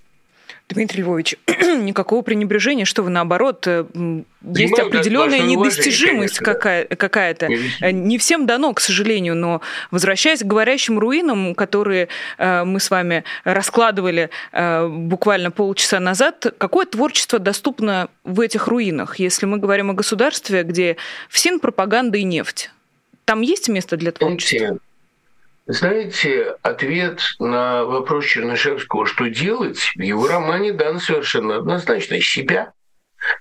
Дмитрий 0.74 1.04
Львович, 1.04 1.36
никакого 1.48 2.22
пренебрежения, 2.22 2.86
что 2.86 3.04
вы 3.04 3.10
наоборот, 3.10 3.66
э, 3.68 3.86
есть 3.94 4.72
Понимаю, 4.74 4.88
определенная 4.88 5.40
недостижимость 5.40 6.40
какая- 6.40 6.86
какая-то. 6.86 7.48
Конечно. 7.48 7.92
Не 7.92 8.18
всем 8.18 8.46
дано, 8.46 8.74
к 8.74 8.80
сожалению, 8.80 9.36
но 9.36 9.62
возвращаясь 9.92 10.40
к 10.40 10.46
говорящим 10.46 11.00
руинам, 11.00 11.56
которые 11.56 12.10
э, 12.38 12.64
мы 12.64 12.80
с 12.80 12.90
вами 12.90 13.24
раскладывали 13.44 14.30
э, 14.52 14.88
буквально 14.88 15.52
полчаса 15.52 16.00
назад, 16.00 16.54
какое 16.58 16.86
творчество 16.86 17.40
доступно 17.40 18.10
в 18.24 18.40
этих 18.40 18.68
руинах, 18.68 19.20
если 19.20 19.46
мы 19.46 19.58
говорим 19.58 19.92
о 19.92 19.94
государстве, 19.94 20.64
где 20.64 20.98
всин, 21.30 21.60
пропаганда 21.60 22.18
и 22.18 22.24
нефть? 22.24 22.72
Там 23.26 23.42
есть 23.42 23.70
место 23.70 23.96
для 23.96 24.12
творчества? 24.12 24.78
Знаете, 25.66 26.56
ответ 26.62 27.22
на 27.40 27.86
вопрос 27.86 28.26
Чернышевского, 28.26 29.06
что 29.06 29.30
делать, 29.30 29.80
в 29.96 30.02
его 30.02 30.28
романе 30.28 30.74
дан 30.74 31.00
совершенно 31.00 31.56
однозначно– 31.58 32.20
себя. 32.22 32.74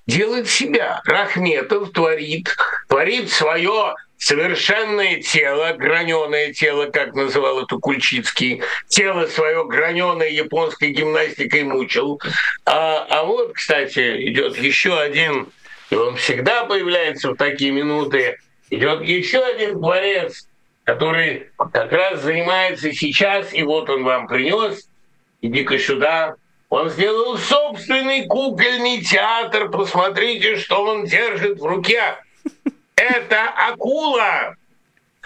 Делать 0.06 0.48
себя. 0.48 1.00
Рахметов 1.04 1.90
творит, 1.90 2.54
творит 2.88 3.28
свое 3.28 3.96
совершенное 4.18 5.20
тело, 5.20 5.72
граненое 5.76 6.52
тело, 6.52 6.86
как 6.86 7.14
называл 7.14 7.64
это 7.64 7.76
Кульчицкий, 7.78 8.62
тело 8.86 9.26
свое 9.26 9.66
граненое 9.66 10.28
японской 10.28 10.92
гимнастикой 10.92 11.64
мучил. 11.64 12.20
А, 12.64 13.04
а 13.10 13.24
вот, 13.24 13.54
кстати, 13.54 14.28
идет 14.28 14.56
еще 14.56 14.96
один, 14.96 15.48
и 15.90 15.96
он 15.96 16.14
всегда 16.14 16.66
появляется 16.66 17.32
в 17.32 17.36
такие 17.36 17.72
минуты, 17.72 18.38
идет 18.70 19.02
еще 19.02 19.40
один 19.40 19.80
творец– 19.80 20.46
который 20.84 21.50
как 21.72 21.92
раз 21.92 22.22
занимается 22.22 22.92
сейчас, 22.92 23.52
и 23.52 23.62
вот 23.62 23.88
он 23.88 24.04
вам 24.04 24.26
принес, 24.26 24.88
иди-ка 25.40 25.78
сюда. 25.78 26.36
Он 26.68 26.88
сделал 26.88 27.36
собственный 27.36 28.26
кукольный 28.26 29.02
театр, 29.02 29.68
посмотрите, 29.68 30.56
что 30.56 30.84
он 30.84 31.04
держит 31.04 31.60
в 31.60 31.64
руке. 31.64 32.16
Это 32.96 33.48
акула 33.50 34.56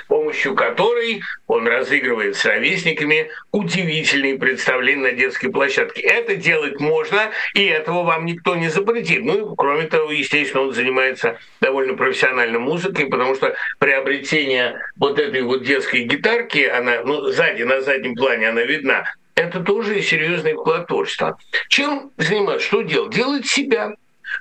помощью 0.06 0.54
которой 0.54 1.22
он 1.46 1.66
разыгрывает 1.66 2.36
с 2.36 2.44
ровесниками 2.44 3.30
удивительные 3.52 4.38
представления 4.38 5.02
на 5.02 5.12
детской 5.12 5.48
площадке. 5.48 6.02
Это 6.02 6.36
делать 6.36 6.80
можно, 6.80 7.30
и 7.54 7.64
этого 7.64 8.02
вам 8.02 8.26
никто 8.26 8.54
не 8.56 8.68
запретит. 8.68 9.24
Ну, 9.24 9.54
кроме 9.56 9.86
того, 9.86 10.10
естественно, 10.10 10.64
он 10.64 10.72
занимается 10.72 11.38
довольно 11.60 11.94
профессиональной 11.94 12.58
музыкой, 12.58 13.06
потому 13.06 13.34
что 13.34 13.54
приобретение 13.78 14.80
вот 14.96 15.18
этой 15.18 15.42
вот 15.42 15.62
детской 15.62 16.04
гитарки, 16.04 16.64
она, 16.64 17.02
ну, 17.04 17.30
сзади, 17.30 17.62
на 17.62 17.80
заднем 17.80 18.14
плане 18.14 18.48
она 18.48 18.62
видна, 18.62 19.04
это 19.34 19.60
тоже 19.60 20.00
серьезный 20.00 20.54
вклад 20.54 20.86
творчества. 20.86 21.38
Чем 21.68 22.10
заниматься? 22.16 22.66
Что 22.66 22.82
делать? 22.82 23.14
Делать 23.14 23.46
себя 23.46 23.92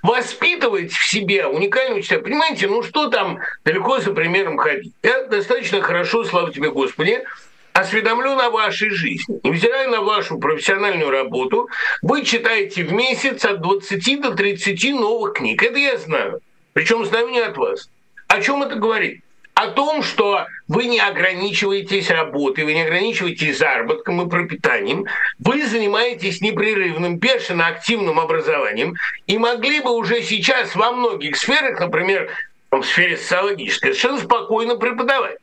воспитывать 0.01 0.91
в 0.91 1.09
себе 1.09 1.47
уникальную 1.47 2.03
себя. 2.03 2.19
Понимаете, 2.19 2.67
ну 2.67 2.83
что 2.83 3.09
там 3.09 3.39
далеко 3.63 3.99
за 3.99 4.13
примером 4.13 4.57
ходить? 4.57 4.93
Я 5.03 5.23
достаточно 5.23 5.81
хорошо, 5.81 6.23
слава 6.23 6.51
тебе, 6.51 6.71
Господи, 6.71 7.23
осведомлен 7.73 8.39
о 8.39 8.49
вашей 8.49 8.89
жизни. 8.89 9.39
Невзирая 9.43 9.89
на 9.89 10.01
вашу 10.01 10.37
профессиональную 10.37 11.09
работу, 11.09 11.67
вы 12.01 12.23
читаете 12.23 12.83
в 12.83 12.93
месяц 12.93 13.43
от 13.43 13.61
20 13.61 14.21
до 14.21 14.31
30 14.31 14.93
новых 14.93 15.33
книг. 15.33 15.61
Это 15.61 15.77
я 15.77 15.97
знаю. 15.97 16.39
Причем 16.73 17.05
знаю 17.05 17.27
не 17.27 17.39
от 17.39 17.57
вас. 17.57 17.89
О 18.27 18.41
чем 18.41 18.63
это 18.63 18.75
говорит? 18.75 19.24
О 19.55 19.67
том, 19.67 20.03
что 20.03 20.45
вы 20.67 20.85
не 20.85 20.99
ограничиваетесь 20.99 22.09
работой, 22.09 22.65
вы 22.65 22.73
не 22.73 22.81
ограничиваетесь 22.81 23.57
заработком 23.57 24.21
и 24.21 24.29
пропитанием, 24.29 25.05
вы 25.39 25.65
занимаетесь 25.65 26.41
непрерывным, 26.41 27.17
бешено 27.17 27.67
активным 27.67 28.19
образованием 28.19 28.95
и 29.27 29.37
могли 29.37 29.79
бы 29.79 29.95
уже 29.95 30.21
сейчас 30.21 30.75
во 30.75 30.91
многих 30.91 31.37
сферах, 31.37 31.79
например, 31.79 32.29
в 32.69 32.83
сфере 32.83 33.15
социологической, 33.15 33.93
совершенно 33.93 34.19
спокойно 34.19 34.75
преподавать. 34.75 35.37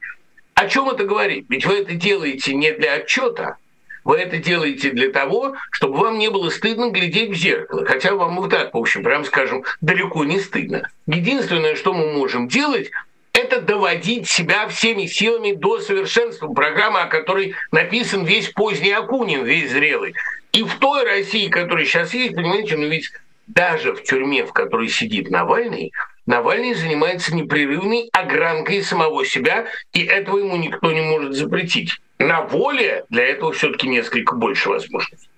О 0.54 0.68
чем 0.68 0.90
это 0.90 1.04
говорит? 1.04 1.46
Ведь 1.48 1.64
вы 1.64 1.78
это 1.78 1.94
делаете 1.94 2.54
не 2.54 2.70
для 2.72 2.94
отчета, 2.94 3.56
вы 4.04 4.16
это 4.16 4.36
делаете 4.36 4.90
для 4.90 5.10
того, 5.10 5.54
чтобы 5.70 5.96
вам 5.96 6.18
не 6.18 6.28
было 6.28 6.50
стыдно 6.50 6.90
глядеть 6.90 7.30
в 7.30 7.34
зеркало. 7.34 7.86
Хотя 7.86 8.14
вам 8.14 8.44
и 8.44 8.50
так, 8.50 8.74
в 8.74 8.76
общем, 8.76 9.02
прям 9.02 9.24
скажем, 9.24 9.64
далеко 9.80 10.24
не 10.24 10.38
стыдно. 10.38 10.90
Единственное, 11.06 11.76
что 11.76 11.94
мы 11.94 12.12
можем 12.12 12.48
делать, 12.48 12.90
это 13.32 13.60
доводить 13.60 14.28
себя 14.28 14.68
всеми 14.68 15.06
силами 15.06 15.52
до 15.52 15.80
совершенства. 15.80 16.48
Программа, 16.48 17.02
о 17.02 17.06
которой 17.06 17.54
написан 17.70 18.24
весь 18.24 18.48
поздний 18.48 18.92
Акунин, 18.92 19.44
весь 19.44 19.70
зрелый. 19.70 20.14
И 20.52 20.62
в 20.62 20.78
той 20.78 21.04
России, 21.04 21.48
которая 21.48 21.84
сейчас 21.84 22.12
есть, 22.12 22.34
понимаете, 22.34 22.76
ну 22.76 22.86
ведь 22.88 23.10
даже 23.46 23.94
в 23.94 24.02
тюрьме, 24.02 24.44
в 24.44 24.52
которой 24.52 24.88
сидит 24.88 25.30
Навальный, 25.30 25.92
Навальный 26.26 26.74
занимается 26.74 27.34
непрерывной 27.34 28.08
огранкой 28.12 28.82
самого 28.82 29.26
себя, 29.26 29.66
и 29.92 30.04
этого 30.04 30.38
ему 30.38 30.56
никто 30.56 30.92
не 30.92 31.00
может 31.00 31.34
запретить. 31.34 31.98
На 32.18 32.42
воле 32.42 33.04
для 33.08 33.26
этого 33.26 33.52
все-таки 33.52 33.88
несколько 33.88 34.36
больше 34.36 34.68
возможностей. 34.68 35.28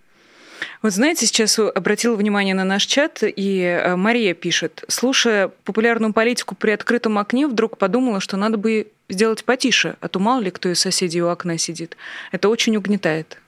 Вот 0.85 0.93
знаете, 0.93 1.24
сейчас 1.24 1.59
обратила 1.59 2.14
внимание 2.14 2.55
на 2.55 2.64
наш 2.64 2.85
чат, 2.85 3.22
и 3.22 3.61
э, 3.62 3.97
Мария 3.97 4.35
пишет, 4.35 4.85
слушая 4.87 5.49
популярную 5.49 6.12
политику 6.12 6.55
при 6.55 6.72
открытом 6.72 7.16
окне, 7.16 7.47
вдруг 7.47 7.78
подумала, 7.78 8.20
что 8.20 8.37
надо 8.37 8.59
бы 8.59 8.89
сделать 9.09 9.47
потише, 9.47 9.97
а 10.01 10.09
то 10.09 10.18
мало 10.18 10.43
ли 10.43 10.51
кто 10.51 10.68
из 10.68 10.80
соседей 10.80 11.22
у 11.22 11.28
окна 11.28 11.57
сидит. 11.57 11.97
Это 12.32 12.51
очень 12.51 12.76
угнетает. 12.76 13.39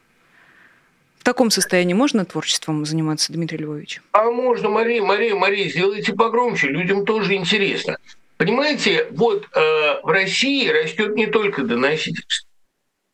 В 1.19 1.25
таком 1.25 1.51
состоянии 1.51 1.93
можно 1.93 2.25
творчеством 2.25 2.87
заниматься, 2.87 3.35
Дмитрий 3.35 3.59
Львович? 3.59 4.01
А 4.13 4.31
можно, 4.31 4.71
Мария, 4.71 5.03
Мария, 5.03 5.35
Мария, 5.35 5.69
сделайте 5.69 6.15
погромче, 6.15 6.69
людям 6.69 7.05
тоже 7.05 7.35
интересно. 7.35 7.99
Понимаете, 8.39 9.09
вот 9.11 9.47
э, 9.55 10.01
в 10.03 10.07
России 10.07 10.71
растет 10.71 11.15
не 11.15 11.27
только 11.27 11.65
доносительство. 11.65 12.49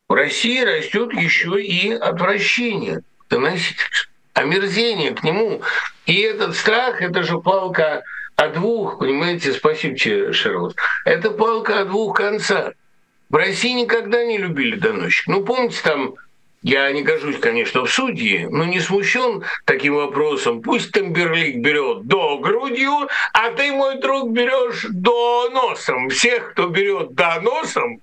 В 0.07 0.13
России 0.13 0.61
растет 0.61 1.11
еще 1.11 1.61
и 1.61 1.91
отвращение 1.91 3.03
доносительства 3.29 4.12
омерзение 4.33 5.11
к 5.11 5.23
нему. 5.23 5.61
И 6.05 6.19
этот 6.19 6.55
страх, 6.55 7.01
это 7.01 7.23
же 7.23 7.39
палка 7.39 8.03
о 8.35 8.49
двух, 8.49 8.99
понимаете, 8.99 9.53
спасибо 9.53 9.97
тебе, 9.97 10.33
Шерлот, 10.33 10.75
это 11.05 11.31
палка 11.31 11.81
о 11.81 11.85
двух 11.85 12.17
концах. 12.17 12.73
В 13.29 13.35
России 13.35 13.71
никогда 13.71 14.23
не 14.23 14.37
любили 14.37 14.75
доносчик. 14.75 15.27
Ну, 15.27 15.43
помните, 15.43 15.79
там 15.83 16.15
я 16.61 16.91
не 16.91 17.01
гожусь, 17.01 17.39
конечно, 17.39 17.85
в 17.85 17.91
судьи, 17.91 18.47
но 18.49 18.63
не 18.63 18.79
смущен 18.79 19.43
таким 19.65 19.95
вопросом. 19.95 20.61
Пусть 20.61 20.91
Темберлик 20.91 21.57
берет 21.57 22.05
до 22.05 22.37
грудью, 22.37 23.09
а 23.33 23.51
ты, 23.51 23.71
мой 23.71 23.99
друг, 23.99 24.31
берешь 24.31 24.85
до 24.89 25.49
носом. 25.49 26.09
Всех, 26.09 26.51
кто 26.51 26.67
берет 26.67 27.13
до 27.13 27.41
носом, 27.41 28.01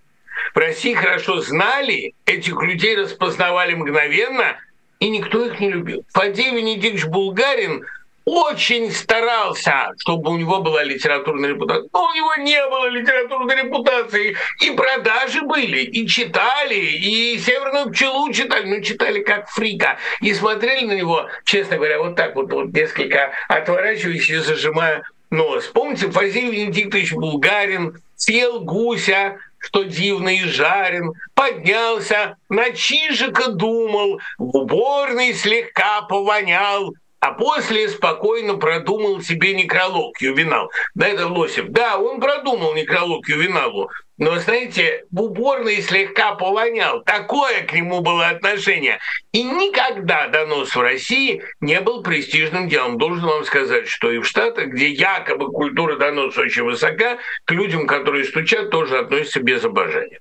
в 0.55 0.59
России 0.59 0.95
хорошо 0.95 1.41
знали, 1.41 2.15
этих 2.27 2.61
людей 2.63 2.97
распознавали 2.97 3.75
мгновенно– 3.75 4.57
и 5.01 5.09
никто 5.09 5.45
их 5.45 5.59
не 5.59 5.71
любил. 5.71 6.05
Фадей 6.13 6.55
Венедиктович 6.55 7.07
Булгарин 7.07 7.85
очень 8.27 8.93
старался, 8.93 9.93
чтобы 9.99 10.31
у 10.31 10.37
него 10.37 10.61
была 10.61 10.85
литературная 10.85 11.51
репутация. 11.51 11.89
Но 11.93 12.05
у 12.05 12.15
него 12.15 12.37
не 12.37 12.65
было 12.69 12.87
литературной 12.89 13.57
репутации. 13.57 14.37
И 14.61 14.71
продажи 14.73 15.41
были, 15.41 15.81
и 15.81 16.07
читали, 16.07 16.75
и 16.75 17.39
«Северную 17.39 17.91
пчелу» 17.91 18.31
читали. 18.33 18.67
Ну, 18.67 18.83
читали 18.83 19.23
как 19.23 19.49
фрика. 19.49 19.97
И 20.21 20.35
смотрели 20.35 20.85
на 20.85 20.93
него, 20.93 21.29
честно 21.45 21.77
говоря, 21.77 21.99
вот 21.99 22.15
так 22.15 22.37
вот, 22.37 22.53
вот 22.53 22.73
несколько 22.73 23.33
отворачиваясь 23.49 24.29
и 24.29 24.37
зажимая 24.37 25.03
нос. 25.31 25.65
Помните, 25.69 26.11
Фазиль 26.11 26.51
Венедиктович 26.51 27.15
Булгарин 27.15 28.01
съел 28.17 28.61
гуся, 28.61 29.39
что 29.61 29.85
дивно 29.85 30.31
и 30.31 30.45
жарен, 30.45 31.13
поднялся, 31.35 32.37
на 32.49 32.71
чижика 32.73 33.51
думал, 33.51 34.21
в 34.39 34.57
уборной 34.57 35.35
слегка 35.35 36.03
повонял, 36.03 36.95
а 37.21 37.33
после 37.33 37.89
спокойно 37.89 38.57
продумал 38.57 39.21
себе 39.21 39.55
некролог 39.55 40.21
Ювенал. 40.21 40.71
Да, 40.95 41.07
это 41.07 41.29
Лосев. 41.29 41.67
Да, 41.69 41.99
он 41.99 42.19
продумал 42.19 42.75
некролог 42.75 43.29
Ювеналу. 43.29 43.91
Но, 44.17 44.39
знаете, 44.39 45.05
в 45.11 45.23
уборной 45.23 45.83
слегка 45.83 46.35
повонял. 46.35 47.03
Такое 47.03 47.63
к 47.63 47.73
нему 47.75 48.01
было 48.01 48.29
отношение. 48.29 48.99
И 49.33 49.43
никогда 49.43 50.29
донос 50.29 50.75
в 50.75 50.81
России 50.81 51.43
не 51.61 51.81
был 51.81 52.03
престижным 52.03 52.69
делом. 52.69 52.97
Должен 52.97 53.27
вам 53.27 53.45
сказать, 53.45 53.89
что 53.89 54.11
и 54.11 54.19
в 54.19 54.27
Штатах, 54.27 54.69
где 54.69 54.89
якобы 54.89 55.51
культура 55.53 55.97
доноса 55.97 56.41
очень 56.41 56.65
высока, 56.65 57.19
к 57.45 57.53
людям, 57.53 57.87
которые 57.87 58.25
стучат, 58.25 58.71
тоже 58.71 58.99
относятся 58.99 59.41
без 59.41 59.63
обожания. 59.65 60.21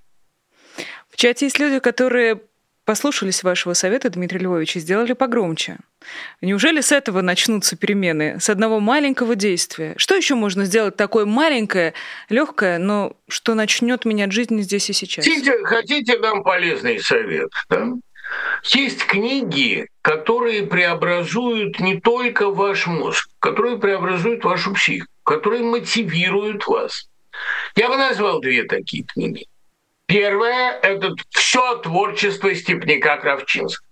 В 1.10 1.16
чате 1.16 1.46
есть 1.46 1.60
люди, 1.60 1.80
которые 1.80 2.42
послушались 2.90 3.44
вашего 3.44 3.74
совета, 3.74 4.10
Дмитрий 4.10 4.40
Львович, 4.40 4.78
и 4.78 4.80
сделали 4.80 5.14
погромче. 5.14 5.78
Неужели 6.42 6.82
с 6.82 6.92
этого 6.92 7.22
начнутся 7.22 7.78
перемены? 7.78 8.40
С 8.40 8.50
одного 8.50 8.80
маленького 8.80 9.36
действия? 9.36 9.94
Что 9.98 10.16
еще 10.16 10.34
можно 10.34 10.66
сделать 10.66 10.96
такое 10.96 11.26
маленькое, 11.26 11.94
легкое, 12.30 12.80
но 12.80 13.16
что 13.28 13.54
начнет 13.54 14.06
менять 14.06 14.32
жизнь 14.32 14.60
здесь 14.64 14.90
и 14.90 14.94
сейчас? 14.94 15.24
Хотите, 15.24 15.64
хотите 15.66 16.18
дам 16.18 16.42
полезный 16.42 17.00
совет? 17.00 17.52
Да? 17.70 17.90
Есть 18.64 19.06
книги, 19.06 19.88
которые 20.02 20.66
преобразуют 20.66 21.80
не 21.80 22.02
только 22.02 22.50
ваш 22.50 22.88
мозг, 22.88 23.30
которые 23.38 23.78
преобразуют 23.78 24.44
вашу 24.44 24.74
психику, 24.74 25.12
которые 25.24 25.62
мотивируют 25.62 26.66
вас. 26.66 27.08
Я 27.76 27.88
бы 27.88 27.98
назвал 27.98 28.42
две 28.42 28.64
такие 28.64 29.04
книги. 29.04 29.46
Первое– 30.10 30.72
это 30.82 31.14
все 31.30 31.76
творчество 31.78 32.54
Степняка 32.56 33.18
Кравчинского. 33.18 33.88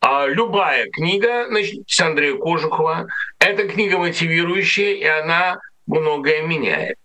А 0.00 0.26
любая 0.26 0.88
книга, 0.88 1.46
значит, 1.48 1.82
с 1.86 2.00
Андрея 2.00 2.36
Кожухова, 2.36 3.06
это 3.38 3.68
книга 3.68 3.98
мотивирующая, 3.98 4.94
и 4.94 5.04
она 5.04 5.58
многое 5.86 6.40
меняет. 6.40 6.96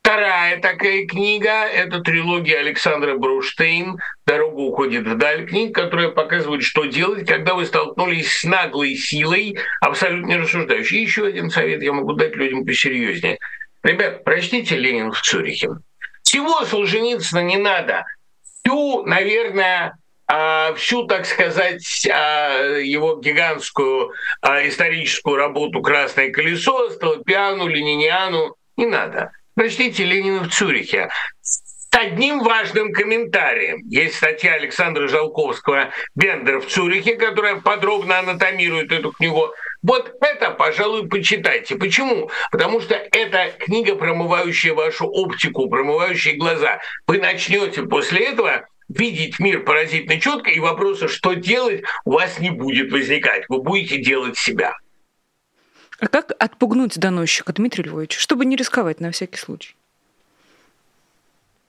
Вторая 0.00 0.60
такая 0.60 1.06
книга– 1.06 1.66
это 1.72 2.00
трилогия 2.00 2.58
Александра 2.58 3.14
Бруштейн 3.14 4.00
«Дорога 4.26 4.58
уходит 4.58 5.06
вдаль». 5.06 5.46
Книга, 5.46 5.84
которая 5.84 6.08
показывает, 6.08 6.64
что 6.64 6.84
делать, 6.84 7.28
когда 7.28 7.54
вы 7.54 7.64
столкнулись 7.64 8.38
с 8.38 8.42
наглой 8.42 8.96
силой, 8.96 9.56
абсолютно 9.80 10.26
не 10.26 10.36
рассуждающей. 10.38 10.98
И 10.98 11.02
еще 11.02 11.26
один 11.26 11.48
совет 11.48 11.80
я 11.80 11.92
могу 11.92 12.14
дать 12.14 12.34
людям 12.34 12.66
посерьезнее. 12.66 13.38
Ребят, 13.84 14.24
прочтите 14.24 14.76
«Ленин 14.76 15.12
в 15.12 15.22
Цюрихе». 15.22 15.68
Всего 16.28 16.62
Солженицына 16.66 17.42
не 17.42 17.56
надо. 17.56 18.04
Всю, 18.62 19.02
наверное, 19.04 19.96
а, 20.26 20.74
всю, 20.74 21.06
так 21.06 21.24
сказать, 21.24 22.06
а, 22.06 22.76
его 22.76 23.16
гигантскую 23.16 24.12
а, 24.42 24.68
историческую 24.68 25.36
работу 25.36 25.80
«Красное 25.80 26.30
колесо», 26.30 26.90
Столпиану, 26.90 27.66
Лениниану 27.66 28.56
не 28.76 28.84
надо. 28.84 29.30
Прочтите 29.54 30.04
Ленина 30.04 30.44
в 30.44 30.52
Цюрихе. 30.52 31.08
С 31.40 31.88
одним 31.92 32.40
важным 32.40 32.92
комментарием. 32.92 33.78
Есть 33.88 34.16
статья 34.16 34.52
Александра 34.52 35.08
Жалковского 35.08 35.92
«Бендер 36.14 36.60
в 36.60 36.66
Цюрихе», 36.66 37.16
которая 37.16 37.56
подробно 37.56 38.18
анатомирует 38.18 38.92
эту 38.92 39.12
книгу. 39.12 39.54
Вот 39.82 40.16
это, 40.20 40.50
пожалуй, 40.50 41.08
почитайте. 41.08 41.76
Почему? 41.76 42.30
Потому 42.50 42.80
что 42.80 42.94
это 42.94 43.52
книга, 43.58 43.94
промывающая 43.94 44.74
вашу 44.74 45.06
оптику, 45.06 45.68
промывающая 45.68 46.36
глаза. 46.36 46.80
Вы 47.06 47.18
начнете 47.18 47.82
после 47.84 48.26
этого 48.30 48.66
видеть 48.88 49.38
мир 49.38 49.62
поразительно 49.64 50.20
четко, 50.20 50.50
и 50.50 50.58
вопроса, 50.58 51.08
что 51.08 51.34
делать, 51.34 51.82
у 52.04 52.12
вас 52.12 52.38
не 52.38 52.50
будет 52.50 52.90
возникать. 52.90 53.44
Вы 53.48 53.62
будете 53.62 53.98
делать 53.98 54.36
себя. 54.36 54.74
А 56.00 56.08
как 56.08 56.32
отпугнуть 56.38 56.98
доносчика, 56.98 57.52
Дмитрий 57.52 57.84
Львович, 57.84 58.16
чтобы 58.16 58.44
не 58.46 58.56
рисковать 58.56 59.00
на 59.00 59.10
всякий 59.10 59.38
случай? 59.38 59.74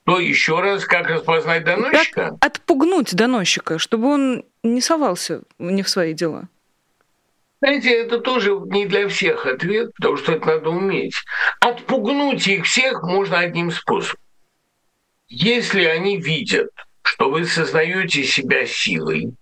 То 0.04 0.18
еще 0.18 0.60
раз, 0.60 0.84
как 0.84 1.08
распознать 1.08 1.64
доносчика? 1.64 2.36
Как 2.40 2.52
отпугнуть 2.52 3.14
доносчика, 3.14 3.78
чтобы 3.78 4.08
он 4.08 4.44
не 4.62 4.80
совался 4.80 5.42
не 5.58 5.82
в 5.82 5.88
свои 5.88 6.14
дела? 6.14 6.48
Знаете, 7.60 7.90
это 7.90 8.18
тоже 8.20 8.58
не 8.66 8.86
для 8.86 9.08
всех 9.08 9.44
ответ, 9.44 9.90
потому 9.96 10.16
что 10.16 10.32
это 10.32 10.46
надо 10.46 10.70
уметь. 10.70 11.14
Отпугнуть 11.60 12.46
их 12.46 12.64
всех 12.64 13.02
можно 13.02 13.38
одним 13.38 13.70
способом. 13.70 14.20
Если 15.28 15.84
они 15.84 16.16
видят, 16.16 16.70
что 17.02 17.30
вы 17.30 17.44
сознаете 17.44 18.24
себя 18.24 18.66
силой, 18.66 19.34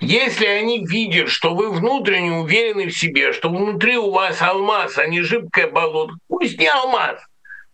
если 0.00 0.46
они 0.46 0.84
видят, 0.84 1.28
что 1.28 1.54
вы 1.54 1.70
внутренне 1.70 2.32
уверены 2.32 2.88
в 2.88 2.98
себе, 2.98 3.32
что 3.32 3.50
внутри 3.50 3.96
у 3.96 4.10
вас 4.10 4.42
алмаз, 4.42 4.98
а 4.98 5.06
не 5.06 5.22
жидкое 5.22 5.70
болото, 5.70 6.14
пусть 6.26 6.58
не 6.58 6.66
алмаз, 6.66 7.20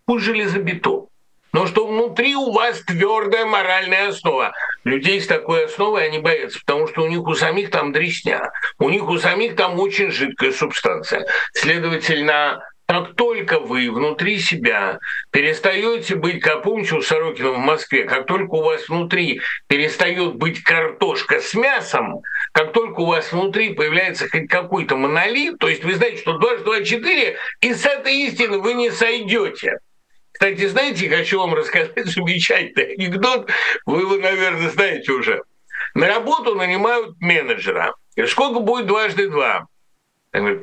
пусть 0.05 0.27
железобетон, 0.27 1.09
но 1.57 1.65
что 1.65 1.87
внутри 1.87 2.35
у 2.35 2.53
вас 2.53 2.83
твердая 2.83 3.47
моральная 3.47 4.09
основа. 4.09 4.53
Людей 4.85 5.23
с 5.23 5.27
такой 5.27 5.65
основой 5.65 6.05
они 6.05 6.19
боятся, 6.19 6.61
потому 6.61 6.87
что 6.87 7.05
у 7.05 7.07
них 7.07 7.23
у 7.23 7.35
самих 7.35 7.71
там 7.71 7.93
дресня, 7.93 8.53
у 8.79 8.91
них 8.91 9.09
у 9.09 9.17
самих 9.17 9.57
там 9.57 9.81
очень 9.81 10.11
жидкая 10.11 10.53
субстанция. 10.53 11.27
Следовательно, 11.55 12.63
как 12.87 13.15
только 13.15 13.59
вы 13.59 13.91
внутри 13.91 14.39
себя 14.39 14.99
перестаете 15.31 16.17
быть, 16.17 16.43
как 16.43 16.63
помните 16.63 16.95
у 16.95 17.01
Сорокина 17.01 17.53
в 17.53 17.59
Москве, 17.59 18.05
как 18.05 18.27
только 18.27 18.51
у 18.51 18.63
вас 18.63 18.87
внутри 18.91 19.41
перестает 19.67 20.35
быть 20.35 20.63
картошка 20.63 21.41
с 21.41 21.55
мясом, 21.55 22.21
как 22.53 22.75
только 22.75 23.01
у 23.01 23.07
вас 23.07 23.33
внутри 23.33 23.73
появляется 23.73 24.29
хоть 24.29 24.47
какой-то 24.47 24.97
монолит, 24.97 25.59
то 25.59 25.71
есть 25.71 25.83
вы 25.85 25.95
знаете, 25.95 26.19
что 26.19 26.37
2 26.37 26.59
2 26.59 26.83
4, 26.83 27.37
и 27.63 27.73
с 27.73 27.87
этой 27.87 28.15
истины 28.27 28.59
вы 28.59 28.75
не 28.75 28.91
сойдете. 28.91 29.79
Кстати, 30.37 30.67
знаете, 30.67 31.09
хочу 31.09 31.39
вам 31.39 31.55
рассказать 31.55 31.93
замечательный 32.05 32.93
анекдот, 32.93 33.51
вы 33.87 34.03
его, 34.03 34.17
наверное, 34.17 34.69
знаете 34.69 35.13
уже. 35.13 35.43
На 35.95 36.09
работу 36.09 36.55
нанимают 36.55 37.19
менеджера. 37.21 37.95
И 38.17 38.27
сколько 38.27 38.61
будет 38.61 38.87
дважды 38.87 39.31
два? 39.31 39.67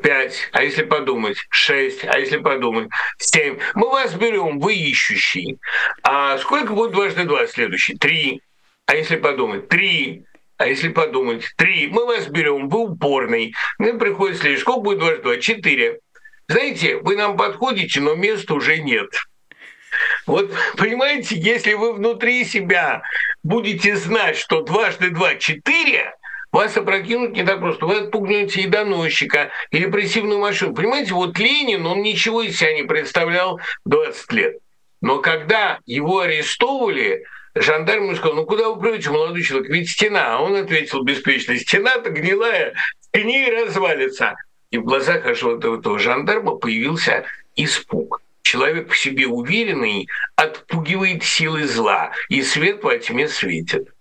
Пять, 0.04 0.48
а 0.52 0.62
если 0.62 0.84
подумать, 0.84 1.38
шесть, 1.50 2.06
а 2.06 2.20
если 2.20 2.38
подумать, 2.38 2.90
семь. 3.18 3.58
Мы 3.74 3.90
вас 3.90 4.14
берем, 4.14 4.60
вы 4.60 4.76
ищущий. 4.76 5.58
А 6.04 6.38
сколько 6.38 6.74
будет 6.74 6.92
дважды 6.92 7.24
два 7.24 7.48
следующий? 7.48 7.96
Три. 7.96 8.44
А 8.86 8.94
если 8.94 9.16
подумать, 9.16 9.70
три. 9.70 10.26
А 10.58 10.68
если 10.68 10.90
подумать, 10.90 11.52
три. 11.58 11.88
Мы 11.88 12.06
вас 12.06 12.28
берем, 12.28 12.70
вы 12.70 12.82
упорный. 12.82 13.56
Мне 13.80 13.96
приходит 13.96 14.38
следующий. 14.38 14.62
Сколько 14.62 14.82
будет 14.82 15.00
дважды 15.00 15.24
два? 15.24 15.38
Четыре. 15.38 16.00
Знаете, 16.48 16.98
вы 16.98 17.16
нам 17.16 17.36
подходите, 17.36 18.02
но 18.02 18.14
места 18.14 18.54
уже 18.54 18.78
нет. 18.78 19.10
Вот, 20.26 20.52
понимаете, 20.78 21.36
если 21.36 21.74
вы 21.74 21.94
внутри 21.94 22.46
себя 22.46 23.04
будете 23.44 23.96
знать, 23.96 24.38
что 24.38 24.62
дважды 24.62 25.10
два– 25.10 25.36
четыре, 25.38 26.14
вас 26.54 26.78
опрокинуть 26.78 27.36
не 27.36 27.44
так 27.44 27.60
просто. 27.60 27.86
Вы 27.88 27.98
отпугнете 27.98 28.62
и 28.62 28.68
доносчика, 28.68 29.50
и 29.72 29.80
репрессивную 29.80 30.40
машину. 30.40 30.76
Понимаете, 30.76 31.14
вот 31.16 31.38
Ленин, 31.40 31.86
он 31.86 32.04
ничего 32.04 32.44
из 32.44 32.58
себя 32.58 32.76
не 32.76 32.84
представлял 32.84 33.60
20 33.86 34.32
лет. 34.34 34.58
Но 35.02 35.20
когда 35.20 35.80
его 35.88 36.20
арестовывали, 36.20 37.26
жандарм 37.56 38.04
ему 38.04 38.16
сказал, 38.16 38.36
ну 38.36 38.46
куда 38.46 38.70
вы 38.70 38.80
прете, 38.80 39.10
молодой 39.10 39.42
человек, 39.42 39.70
ведь 39.70 39.90
стена. 39.90 40.38
А 40.38 40.42
он 40.42 40.56
ответил 40.56 41.02
беспечно, 41.02 41.58
стена-то 41.58 42.12
гнилая, 42.12 42.76
к 43.12 43.18
ней 43.18 43.50
развалится. 43.50 44.36
И 44.70 44.78
в 44.78 44.84
глазах 44.84 45.26
вот 45.42 45.66
этого 45.66 45.98
жандарма 45.98 46.56
появился 46.56 47.26
испуг. 47.56 48.22
Человек 48.54 48.92
в 48.92 48.98
себе 49.00 49.26
уверенный 49.26 50.08
отпугивает 50.36 51.24
силы 51.24 51.68
зла, 51.68 52.12
и 52.30 52.44
свет 52.44 52.84
во 52.84 52.96
тьме 53.00 53.28
светит. 53.28 53.92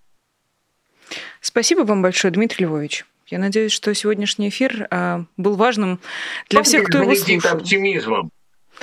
Спасибо 1.41 1.85
вам 1.85 2.03
большое, 2.03 2.35
Дмитрий 2.35 2.67
Львович. 2.67 3.07
Я 3.29 3.39
надеюсь, 3.39 3.73
что 3.73 3.95
сегодняшний 3.95 4.51
эфир 4.51 4.89
а, 4.91 5.25
был 5.39 5.57
важным 5.57 6.01
для 6.51 6.63
всех, 6.65 6.85
кто 6.85 6.99
его 6.99 7.15
слушал. 7.15 7.57
оптимизмом. 7.57 8.31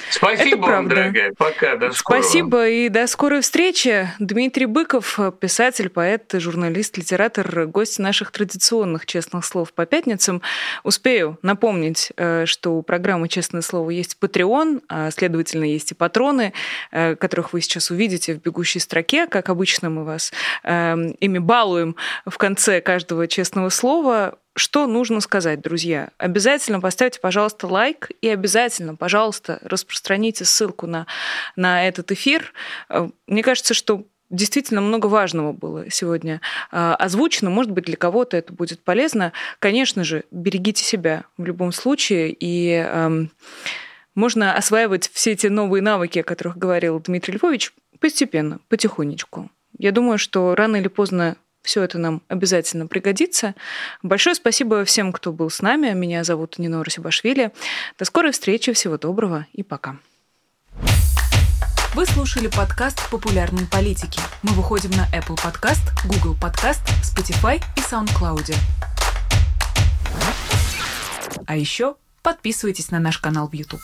Спасибо 0.09 0.67
Это 0.67 0.75
вам, 0.75 0.87
дорогая. 0.87 1.33
Пока, 1.37 1.75
до 1.75 1.91
скорого. 1.91 2.23
Спасибо 2.23 2.67
и 2.67 2.89
до 2.89 3.07
скорой 3.07 3.41
встречи. 3.41 4.09
Дмитрий 4.19 4.65
Быков, 4.65 5.19
писатель, 5.39 5.89
поэт, 5.89 6.31
журналист, 6.33 6.97
литератор, 6.97 7.65
гость 7.67 7.99
наших 7.99 8.31
традиционных 8.31 9.05
«Честных 9.05 9.45
слов» 9.45 9.73
по 9.73 9.85
пятницам. 9.85 10.41
Успею 10.83 11.37
напомнить, 11.41 12.11
э, 12.17 12.45
что 12.45 12.77
у 12.77 12.81
программы 12.81 13.27
«Честное 13.27 13.61
слово» 13.61 13.89
есть 13.91 14.17
Patreon, 14.19 14.81
а, 14.87 15.11
следовательно, 15.11 15.65
есть 15.65 15.91
и 15.91 15.95
патроны, 15.95 16.53
э, 16.91 17.15
которых 17.15 17.53
вы 17.53 17.61
сейчас 17.61 17.91
увидите 17.91 18.35
в 18.35 18.41
бегущей 18.41 18.79
строке. 18.79 19.27
Как 19.27 19.49
обычно, 19.49 19.89
мы 19.89 20.03
вас 20.03 20.31
эм, 20.63 21.11
ими 21.19 21.39
балуем 21.39 21.95
в 22.25 22.37
конце 22.37 22.81
каждого 22.81 23.27
«Честного 23.27 23.69
слова». 23.69 24.37
Что 24.59 24.87
нужно 24.87 25.21
сказать, 25.21 25.61
друзья? 25.61 26.09
Обязательно 26.17 26.81
поставьте, 26.81 27.21
пожалуйста, 27.21 27.65
лайк 27.65 28.11
и 28.21 28.27
обязательно, 28.27 28.93
пожалуйста, 28.93 29.59
распространите 29.61 30.43
ссылку 30.43 30.85
на, 30.85 31.07
на 31.55 31.87
этот 31.87 32.11
эфир. 32.11 32.51
Э, 32.89 33.07
мне 33.25 33.41
кажется, 33.41 33.73
что 33.73 34.03
действительно 34.29 34.81
много 34.81 35.07
важного 35.07 35.53
было 35.53 35.89
сегодня 35.89 36.41
э, 36.73 36.95
озвучено. 36.99 37.49
Может 37.49 37.71
быть, 37.71 37.85
для 37.85 37.95
кого-то 37.95 38.35
это 38.35 38.51
будет 38.51 38.83
полезно. 38.83 39.31
Конечно 39.59 40.03
же, 40.03 40.25
берегите 40.29 40.83
себя 40.83 41.23
в 41.37 41.45
любом 41.45 41.71
случае. 41.71 42.35
И 42.37 42.71
эм, 42.71 43.31
можно 44.13 44.55
осваивать 44.55 45.09
все 45.13 45.31
эти 45.31 45.47
новые 45.47 45.81
навыки, 45.81 46.19
о 46.19 46.23
которых 46.23 46.57
говорил 46.57 46.99
Дмитрий 46.99 47.35
Львович, 47.35 47.73
постепенно, 48.01 48.59
потихонечку. 48.67 49.49
Я 49.77 49.93
думаю, 49.93 50.17
что 50.17 50.53
рано 50.53 50.75
или 50.75 50.89
поздно 50.89 51.37
все 51.61 51.83
это 51.83 51.97
нам 51.97 52.21
обязательно 52.27 52.87
пригодится. 52.87 53.55
Большое 54.01 54.35
спасибо 54.35 54.85
всем, 54.85 55.11
кто 55.11 55.31
был 55.31 55.49
с 55.49 55.61
нами. 55.61 55.91
Меня 55.93 56.23
зовут 56.23 56.57
Нино 56.57 56.83
Расибашвили. 56.83 57.51
До 57.97 58.05
скорой 58.05 58.31
встречи, 58.31 58.73
всего 58.73 58.97
доброго 58.97 59.45
и 59.53 59.63
пока. 59.63 59.97
Вы 61.95 62.05
слушали 62.05 62.47
подкаст 62.47 63.09
«Популярные 63.09 63.65
политики». 63.65 64.21
Мы 64.43 64.53
выходим 64.53 64.91
на 64.91 65.07
Apple 65.07 65.35
Podcast, 65.35 65.81
Google 66.05 66.37
Podcast, 66.39 66.81
Spotify 67.03 67.61
и 67.75 67.79
SoundCloud. 67.79 68.55
А 71.45 71.55
еще 71.55 71.95
подписывайтесь 72.21 72.91
на 72.91 72.99
наш 72.99 73.17
канал 73.17 73.47
в 73.49 73.53
YouTube. 73.53 73.81